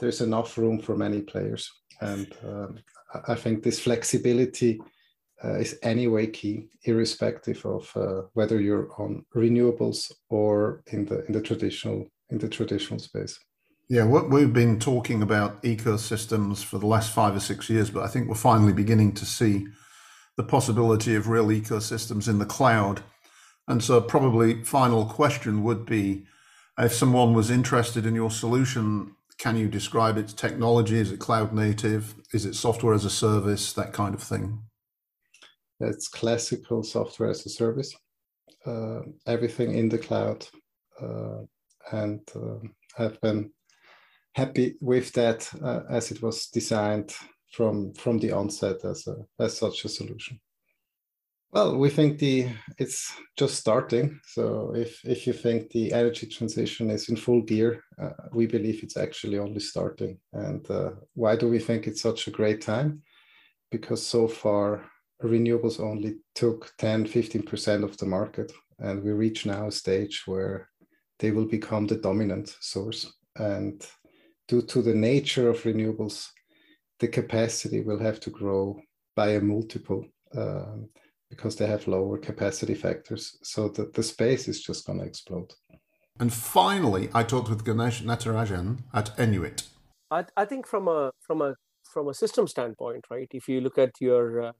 [0.00, 1.70] there's enough room for many players,
[2.00, 2.78] and um,
[3.28, 4.80] I think this flexibility
[5.44, 11.32] uh, is anyway key, irrespective of uh, whether you're on renewables or in the in
[11.32, 13.38] the traditional in the traditional space.
[13.88, 18.04] Yeah, what we've been talking about ecosystems for the last five or six years, but
[18.04, 19.66] I think we're finally beginning to see
[20.36, 23.02] the possibility of real ecosystems in the cloud.
[23.66, 26.24] And so, probably final question would be
[26.78, 30.98] if someone was interested in your solution, can you describe its technology?
[30.98, 32.14] Is it cloud native?
[32.32, 33.72] Is it software as a service?
[33.72, 34.62] That kind of thing.
[35.80, 37.94] It's classical software as a service.
[38.66, 40.46] Uh, everything in the cloud,
[41.00, 41.38] uh,
[41.92, 42.58] and uh,
[42.98, 43.50] I've been
[44.34, 47.14] happy with that uh, as it was designed
[47.52, 50.38] from from the onset as a as such a solution.
[51.52, 54.20] Well, we think the it's just starting.
[54.26, 58.82] So if if you think the energy transition is in full gear, uh, we believe
[58.82, 60.18] it's actually only starting.
[60.32, 63.02] And uh, why do we think it's such a great time?
[63.70, 64.84] Because so far
[65.22, 70.68] renewables only took 10, 15% of the market, and we reach now a stage where
[71.18, 73.12] they will become the dominant source.
[73.36, 73.86] And
[74.48, 76.28] due to the nature of renewables,
[76.98, 78.80] the capacity will have to grow
[79.14, 80.04] by a multiple.
[80.36, 80.88] Um,
[81.30, 83.38] because they have lower capacity factors.
[83.42, 85.52] So that the space is just going to explode.
[86.18, 89.68] And finally, I talked with Ganesh Natarajan at Enuit.
[90.10, 91.54] I, I think from a from a
[91.84, 93.28] from a system standpoint, right?
[93.32, 94.52] If you look at your uh,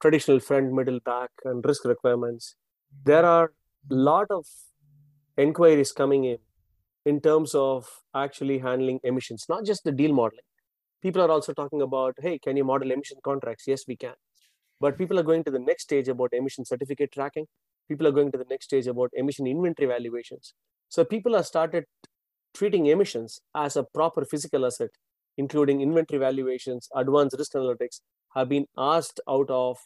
[0.00, 2.56] traditional front, middle, back, and risk requirements,
[2.92, 3.02] hmm.
[3.04, 3.52] there are
[3.90, 4.46] a lot of
[5.36, 6.38] inquiries coming in
[7.06, 10.44] in terms of actually handling emissions, not just the deal modeling.
[11.02, 13.64] People are also talking about, hey, can you model emission contracts?
[13.66, 14.14] Yes, we can.
[14.80, 17.46] But people are going to the next stage about emission certificate tracking.
[17.88, 20.54] People are going to the next stage about emission inventory valuations.
[20.88, 21.84] So people have started
[22.54, 24.90] treating emissions as a proper physical asset,
[25.38, 28.00] including inventory valuations, advanced risk analytics,
[28.34, 29.78] have been asked out of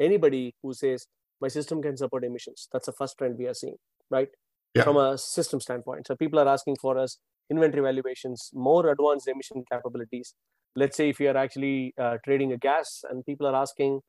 [0.00, 1.06] anybody who says
[1.40, 2.68] my system can support emissions.
[2.72, 3.76] That's the first trend we are seeing,
[4.10, 4.28] right?
[4.74, 4.84] Yeah.
[4.84, 6.06] From a system standpoint.
[6.06, 7.18] So people are asking for us
[7.50, 10.34] inventory valuations, more advanced emission capabilities.
[10.76, 14.00] Let's say if you are actually uh, trading a gas and people are asking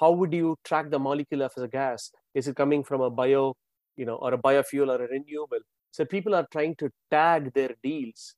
[0.00, 2.10] how would you track the molecule of a gas?
[2.34, 3.54] Is it coming from a bio,
[3.96, 5.60] you know, or a biofuel or a renewable?
[5.90, 8.34] So people are trying to tag their deals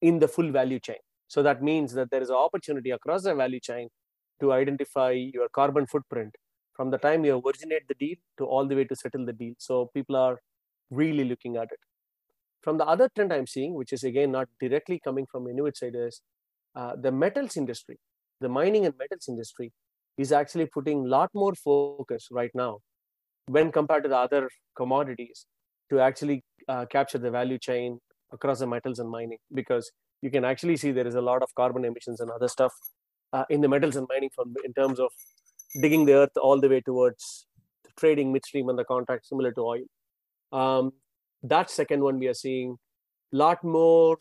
[0.00, 0.96] in the full value chain.
[1.34, 3.88] So that means that there is an opportunity across the value chain
[4.40, 6.32] to identify your carbon footprint
[6.76, 9.54] from the time you originate the deal to all the way to settle the deal.
[9.58, 10.38] So people are
[10.90, 11.80] really looking at it.
[12.62, 15.96] From the other trend I'm seeing, which is again not directly coming from Enuit side,
[15.96, 16.20] is
[16.76, 17.98] uh, the metals industry,
[18.40, 19.72] the mining and metals industry
[20.16, 22.78] is actually putting a lot more focus right now
[23.48, 25.46] when compared to the other commodities
[25.90, 27.98] to actually uh, capture the value chain
[28.32, 29.90] across the metals and mining because
[30.24, 32.74] you can actually see there is a lot of carbon emissions and other stuff
[33.32, 35.10] uh, in the metals and mining from in terms of
[35.82, 37.46] digging the earth all the way towards
[38.02, 39.84] trading midstream and the contract similar to oil
[40.60, 40.92] um,
[41.54, 42.76] that second one we are seeing
[43.32, 44.16] a lot more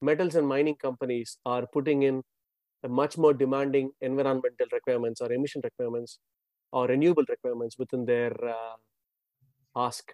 [0.00, 2.22] metals and mining companies are putting in
[3.00, 6.18] much more demanding environmental requirements or emission requirements
[6.72, 8.76] or renewable requirements within their uh,
[9.74, 10.12] ask.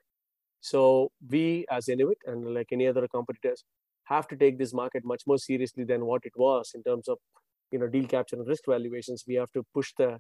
[0.61, 3.65] So we as Enuit and like any other competitors
[4.05, 7.19] have to take this market much more seriously than what it was in terms of
[7.71, 9.25] you know deal capture and risk valuations.
[9.27, 10.19] We have to push the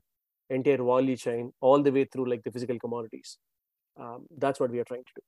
[0.50, 3.38] entire value chain all the way through like the physical commodities.
[3.98, 5.22] Um, that's what we are trying to do.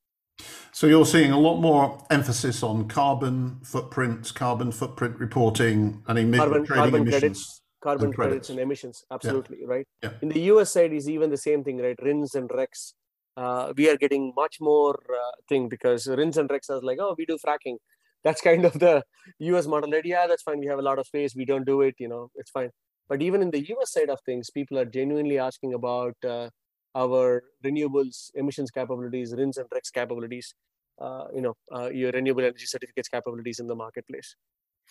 [0.71, 6.37] So you're seeing a lot more emphasis on carbon footprints, carbon footprint reporting, and emi-
[6.37, 7.21] carbon, trading carbon emissions.
[7.21, 8.31] credits, carbon and credits.
[8.31, 8.49] credits.
[8.49, 9.03] and emissions.
[9.11, 9.67] Absolutely yeah.
[9.67, 9.87] right.
[10.03, 10.09] Yeah.
[10.21, 11.97] In the US side is even the same thing, right?
[12.01, 12.93] RINs and RECs.
[13.37, 17.15] Uh, we are getting much more uh, thing because RINs and RECs are like, oh,
[17.17, 17.77] we do fracking.
[18.25, 19.03] That's kind of the
[19.39, 19.91] US model.
[19.91, 20.59] That yeah, that's fine.
[20.59, 21.35] We have a lot of space.
[21.35, 21.95] We don't do it.
[21.99, 22.71] You know, it's fine.
[23.07, 26.49] But even in the US side of things, people are genuinely asking about uh,
[26.95, 30.55] our renewables emissions capabilities, RINs and RECs capabilities,
[30.99, 34.35] uh, you know, uh, your renewable energy certificates capabilities in the marketplace.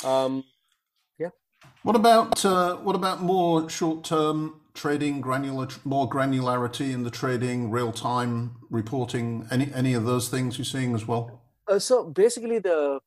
[0.05, 0.45] Um,
[1.19, 1.31] yeah.
[1.83, 8.57] What about uh, what about more short-term trading, granular, more granularity in the trading, real-time
[8.71, 9.49] reporting?
[9.51, 11.41] Any any of those things you're seeing as well?
[11.67, 13.01] Uh, so basically, the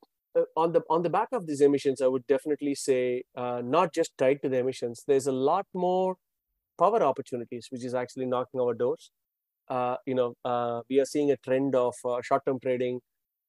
[0.63, 4.17] on the on the back of these emissions, I would definitely say uh, not just
[4.17, 5.03] tied to the emissions.
[5.07, 6.15] There's a lot more
[6.79, 9.11] power opportunities, which is actually knocking our doors.
[9.69, 12.99] Uh, you know, uh, we are seeing a trend of uh, short-term trading,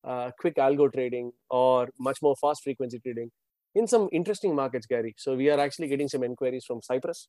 [0.05, 3.31] uh, quick algo trading, or much more fast frequency trading
[3.75, 5.15] in some interesting markets, Gary.
[5.17, 7.29] So we are actually getting some inquiries from Cyprus.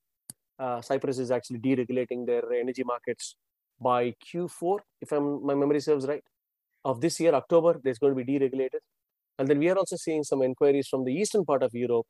[0.57, 3.35] Uh, Cyprus is actually deregulating their energy markets
[3.81, 6.23] by Q4, if I'm, my memory serves right,
[6.83, 7.79] of this year, October.
[7.81, 8.81] There's going to be deregulated,
[9.39, 12.05] and then we are also seeing some inquiries from the eastern part of Europe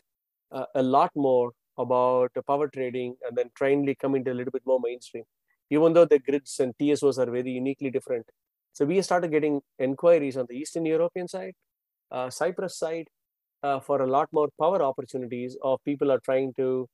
[0.52, 4.80] uh, a lot more about power trading and then trying to a little bit more
[4.84, 5.24] mainstream,
[5.70, 8.26] even though the grids and TSOs are very uniquely different.
[8.74, 11.54] So we started getting inquiries on the Eastern European side,
[12.12, 13.08] uh, Cyprus side,
[13.62, 16.88] uh, for a lot more power opportunities of people are trying to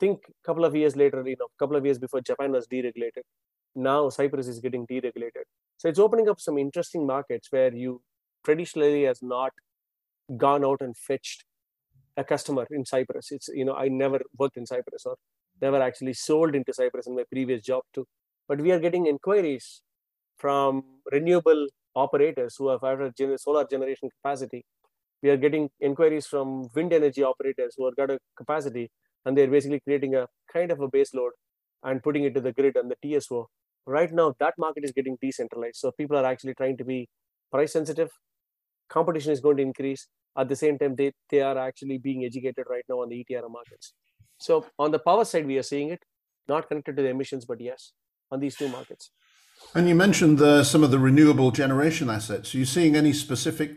[0.00, 2.66] think a couple of years later, you know, a couple of years before Japan was
[2.66, 3.22] deregulated.
[3.76, 5.44] Now Cyprus is getting deregulated.
[5.76, 8.02] So it's opening up some interesting markets where you
[8.44, 9.52] traditionally has not
[10.36, 11.44] gone out and fetched
[12.16, 13.30] a customer in Cyprus.
[13.30, 15.16] It's, you know, I never worked in Cyprus or
[15.60, 18.06] never actually sold into Cyprus in my previous job too.
[18.48, 19.82] But we are getting inquiries
[20.36, 24.64] from renewable operators who have either solar generation capacity.
[25.22, 28.90] We are getting inquiries from wind energy operators who have got a capacity
[29.24, 31.32] and they're basically creating a kind of a base load
[31.82, 33.48] and putting it to the grid and the TSO.
[33.86, 35.76] Right now, that market is getting decentralized.
[35.76, 37.08] So people are actually trying to be
[37.50, 38.10] price sensitive.
[38.88, 40.06] Competition is going to increase.
[40.38, 43.50] At the same time, they, they are actually being educated right now on the ETRM
[43.50, 43.94] markets.
[44.38, 46.02] So on the power side, we are seeing it,
[46.46, 47.92] not connected to the emissions, but yes,
[48.30, 49.10] on these two markets.
[49.74, 52.54] And you mentioned the, some of the renewable generation assets.
[52.54, 53.76] Are you seeing any specific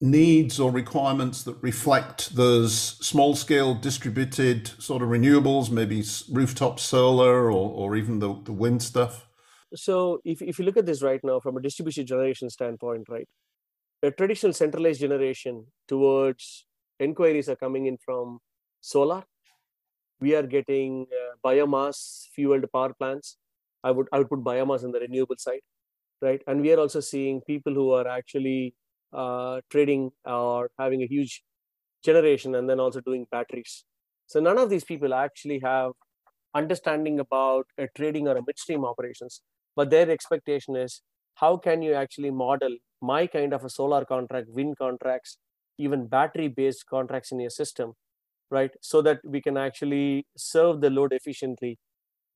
[0.00, 7.50] needs or requirements that reflect those small scale distributed sort of renewables, maybe rooftop solar
[7.50, 9.26] or, or even the, the wind stuff?
[9.74, 13.28] So, if, if you look at this right now from a distributed generation standpoint, right,
[14.02, 16.66] a traditional centralized generation towards
[17.00, 18.38] inquiries are coming in from
[18.80, 19.24] solar.
[20.20, 23.38] We are getting uh, biomass fueled power plants.
[23.84, 25.60] I would I would put biomass in the renewable side,
[26.22, 26.42] right?
[26.46, 28.74] And we are also seeing people who are actually
[29.12, 31.42] uh, trading or having a huge
[32.04, 33.84] generation and then also doing batteries.
[34.26, 35.92] So none of these people actually have
[36.54, 39.42] understanding about a trading or a midstream operations,
[39.76, 41.02] but their expectation is
[41.36, 45.38] how can you actually model my kind of a solar contract, wind contracts,
[45.78, 47.92] even battery based contracts in your system,
[48.50, 48.70] right?
[48.80, 51.78] So that we can actually serve the load efficiently.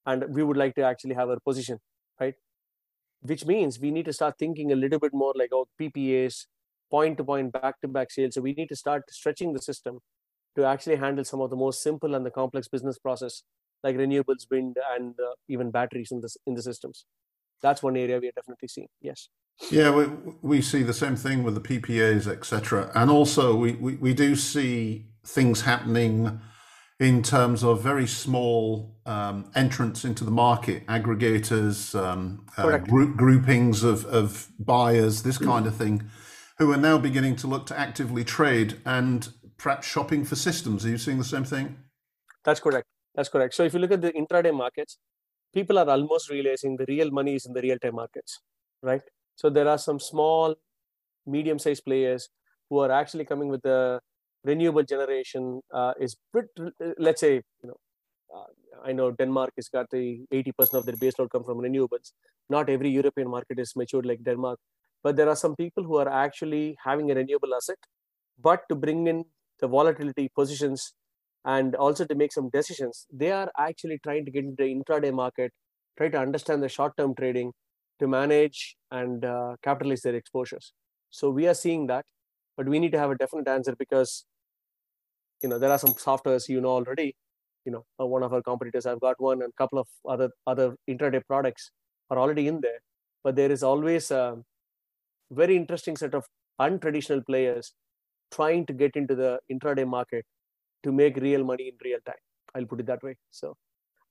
[0.06, 1.78] And we would like to actually have our position,
[2.20, 2.34] right?
[3.22, 6.46] Which means we need to start thinking a little bit more like oh, PPAs,
[6.90, 8.34] point to point, back to back sales.
[8.34, 10.00] So we need to start stretching the system
[10.56, 13.42] to actually handle some of the most simple and the complex business process
[13.82, 17.06] like renewables, wind, and uh, even batteries in the in the systems.
[17.62, 18.88] That's one area we are definitely seeing.
[19.00, 19.28] Yes.
[19.70, 20.06] Yeah, we,
[20.40, 22.90] we see the same thing with the PPAs, etc.
[22.94, 26.40] And also, we, we, we do see things happening
[26.98, 33.82] in terms of very small um, entrants into the market, aggregators, um, uh, group, groupings
[33.82, 36.10] of, of buyers, this kind of thing
[36.58, 40.84] who are now beginning to look to actively trade and perhaps shopping for systems.
[40.84, 41.76] Are you seeing the same thing?
[42.44, 42.86] That's correct.
[43.14, 43.54] That's correct.
[43.54, 44.98] So if you look at the intraday markets,
[45.54, 48.40] people are almost realizing the real money is in the real-time markets,
[48.82, 49.02] right?
[49.36, 50.54] So there are some small,
[51.26, 52.28] medium-sized players
[52.68, 54.00] who are actually coming with the
[54.44, 55.60] renewable generation.
[55.72, 56.16] Uh, is
[56.98, 57.76] let's say you know,
[58.34, 58.44] uh,
[58.84, 62.12] I know Denmark has got the 80% of their baseload come from renewables.
[62.48, 64.58] Not every European market is matured like Denmark,
[65.02, 67.78] but there are some people who are actually having a renewable asset
[68.42, 69.24] but to bring in
[69.60, 70.94] the volatility positions
[71.44, 75.12] and also to make some decisions they are actually trying to get into the intraday
[75.12, 75.52] market
[75.96, 77.52] try to understand the short term trading
[77.98, 80.72] to manage and uh, capitalize their exposures.
[81.10, 82.04] So we are seeing that
[82.56, 84.24] but we need to have a definite answer because
[85.42, 87.14] you know there are some softwares you know already
[87.64, 90.30] you know uh, one of our competitors I've got one and a couple of other
[90.46, 91.70] other intraday products
[92.10, 92.80] are already in there.
[93.22, 94.38] But there is always a,
[95.30, 96.24] very interesting set of
[96.60, 97.72] untraditional players
[98.32, 100.24] trying to get into the intraday market
[100.82, 102.22] to make real money in real time.
[102.54, 103.16] I'll put it that way.
[103.30, 103.56] So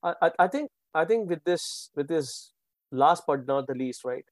[0.03, 2.53] I, I think I think with this with this
[2.91, 4.26] last but not the least, right?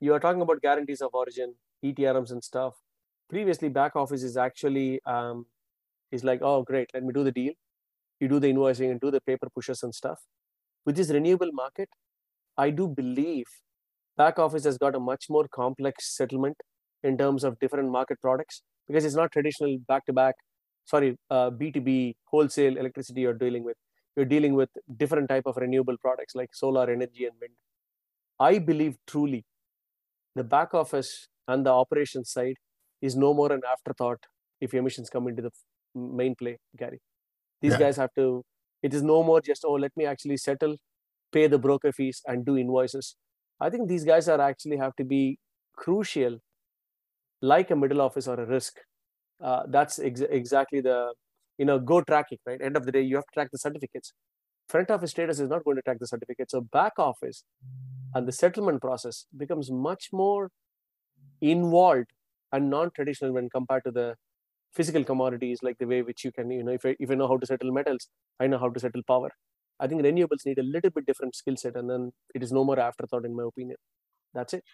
[0.00, 1.54] You are talking about guarantees of origin,
[1.84, 2.74] ETRMs and stuff.
[3.30, 5.46] Previously, back office is actually um,
[6.12, 7.54] is like, oh great, let me do the deal.
[8.20, 10.20] You do the invoicing and do the paper pushes and stuff.
[10.86, 11.88] With this renewable market,
[12.56, 13.46] I do believe
[14.16, 16.56] back office has got a much more complex settlement
[17.02, 20.34] in terms of different market products because it's not traditional back to back
[20.84, 23.76] sorry uh, b2b wholesale electricity you're dealing with
[24.16, 27.54] you're dealing with different type of renewable products like solar energy and wind
[28.40, 29.44] i believe truly
[30.34, 32.56] the back office and the operations side
[33.00, 34.26] is no more an afterthought
[34.60, 35.50] if emissions come into the
[35.94, 37.00] main play gary
[37.60, 37.78] these yeah.
[37.78, 38.44] guys have to
[38.82, 40.76] it is no more just oh let me actually settle
[41.32, 43.16] pay the broker fees and do invoices
[43.62, 45.38] I think these guys are actually have to be
[45.76, 46.38] crucial,
[47.40, 48.80] like a middle office or a risk.
[49.42, 51.14] Uh, that's ex- exactly the
[51.58, 52.60] you know go tracking right.
[52.62, 54.12] End of the day, you have to track the certificates.
[54.68, 56.52] Front office status is not going to track the certificates.
[56.52, 57.44] So back office
[58.14, 60.50] and the settlement process becomes much more
[61.40, 62.10] involved
[62.52, 64.16] and non-traditional when compared to the
[64.74, 67.28] physical commodities like the way which you can, you know, if I, if I know
[67.28, 68.08] how to settle metals,
[68.40, 69.30] I know how to settle power.
[69.80, 72.64] I think renewables need a little bit different skill set, and then it is no
[72.64, 73.76] more afterthought, in my opinion.
[74.34, 74.64] That's it.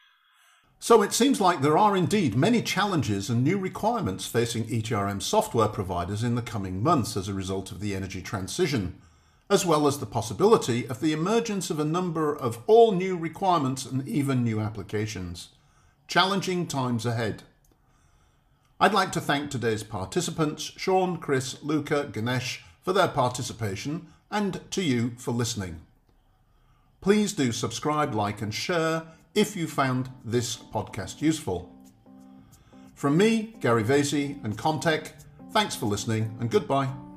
[0.80, 5.68] So it seems like there are indeed many challenges and new requirements facing ETRM software
[5.68, 9.00] providers in the coming months as a result of the energy transition,
[9.50, 13.86] as well as the possibility of the emergence of a number of all new requirements
[13.86, 15.48] and even new applications.
[16.06, 17.42] Challenging times ahead.
[18.80, 24.82] I'd like to thank today's participants, Shaun, Chris, Luca, Ganesh, for their participation, and to
[24.82, 25.80] you for listening.
[27.00, 29.02] Please do subscribe, like, and share
[29.39, 31.72] if you found this podcast useful.
[32.97, 35.12] From me, Gary Vasey, and Comtech,
[35.53, 37.07] thanks for listening and goodbye.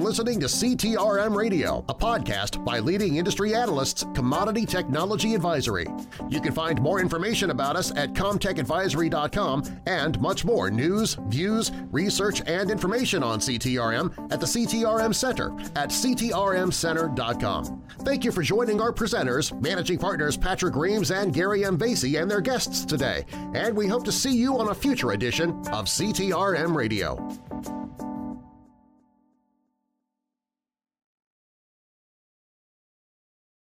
[0.00, 5.86] Listening to CTRM Radio, a podcast by leading industry analysts Commodity Technology Advisory.
[6.30, 12.40] You can find more information about us at comtechadvisory.com and much more news, views, research,
[12.46, 17.82] and information on CTRM at the CTRM Center at ctrmcenter.com.
[18.00, 21.76] Thank you for joining our presenters, managing partners Patrick Reames and Gary M.
[21.76, 25.50] Vasey and their guests today, and we hope to see you on a future edition
[25.72, 27.28] of CTRM Radio.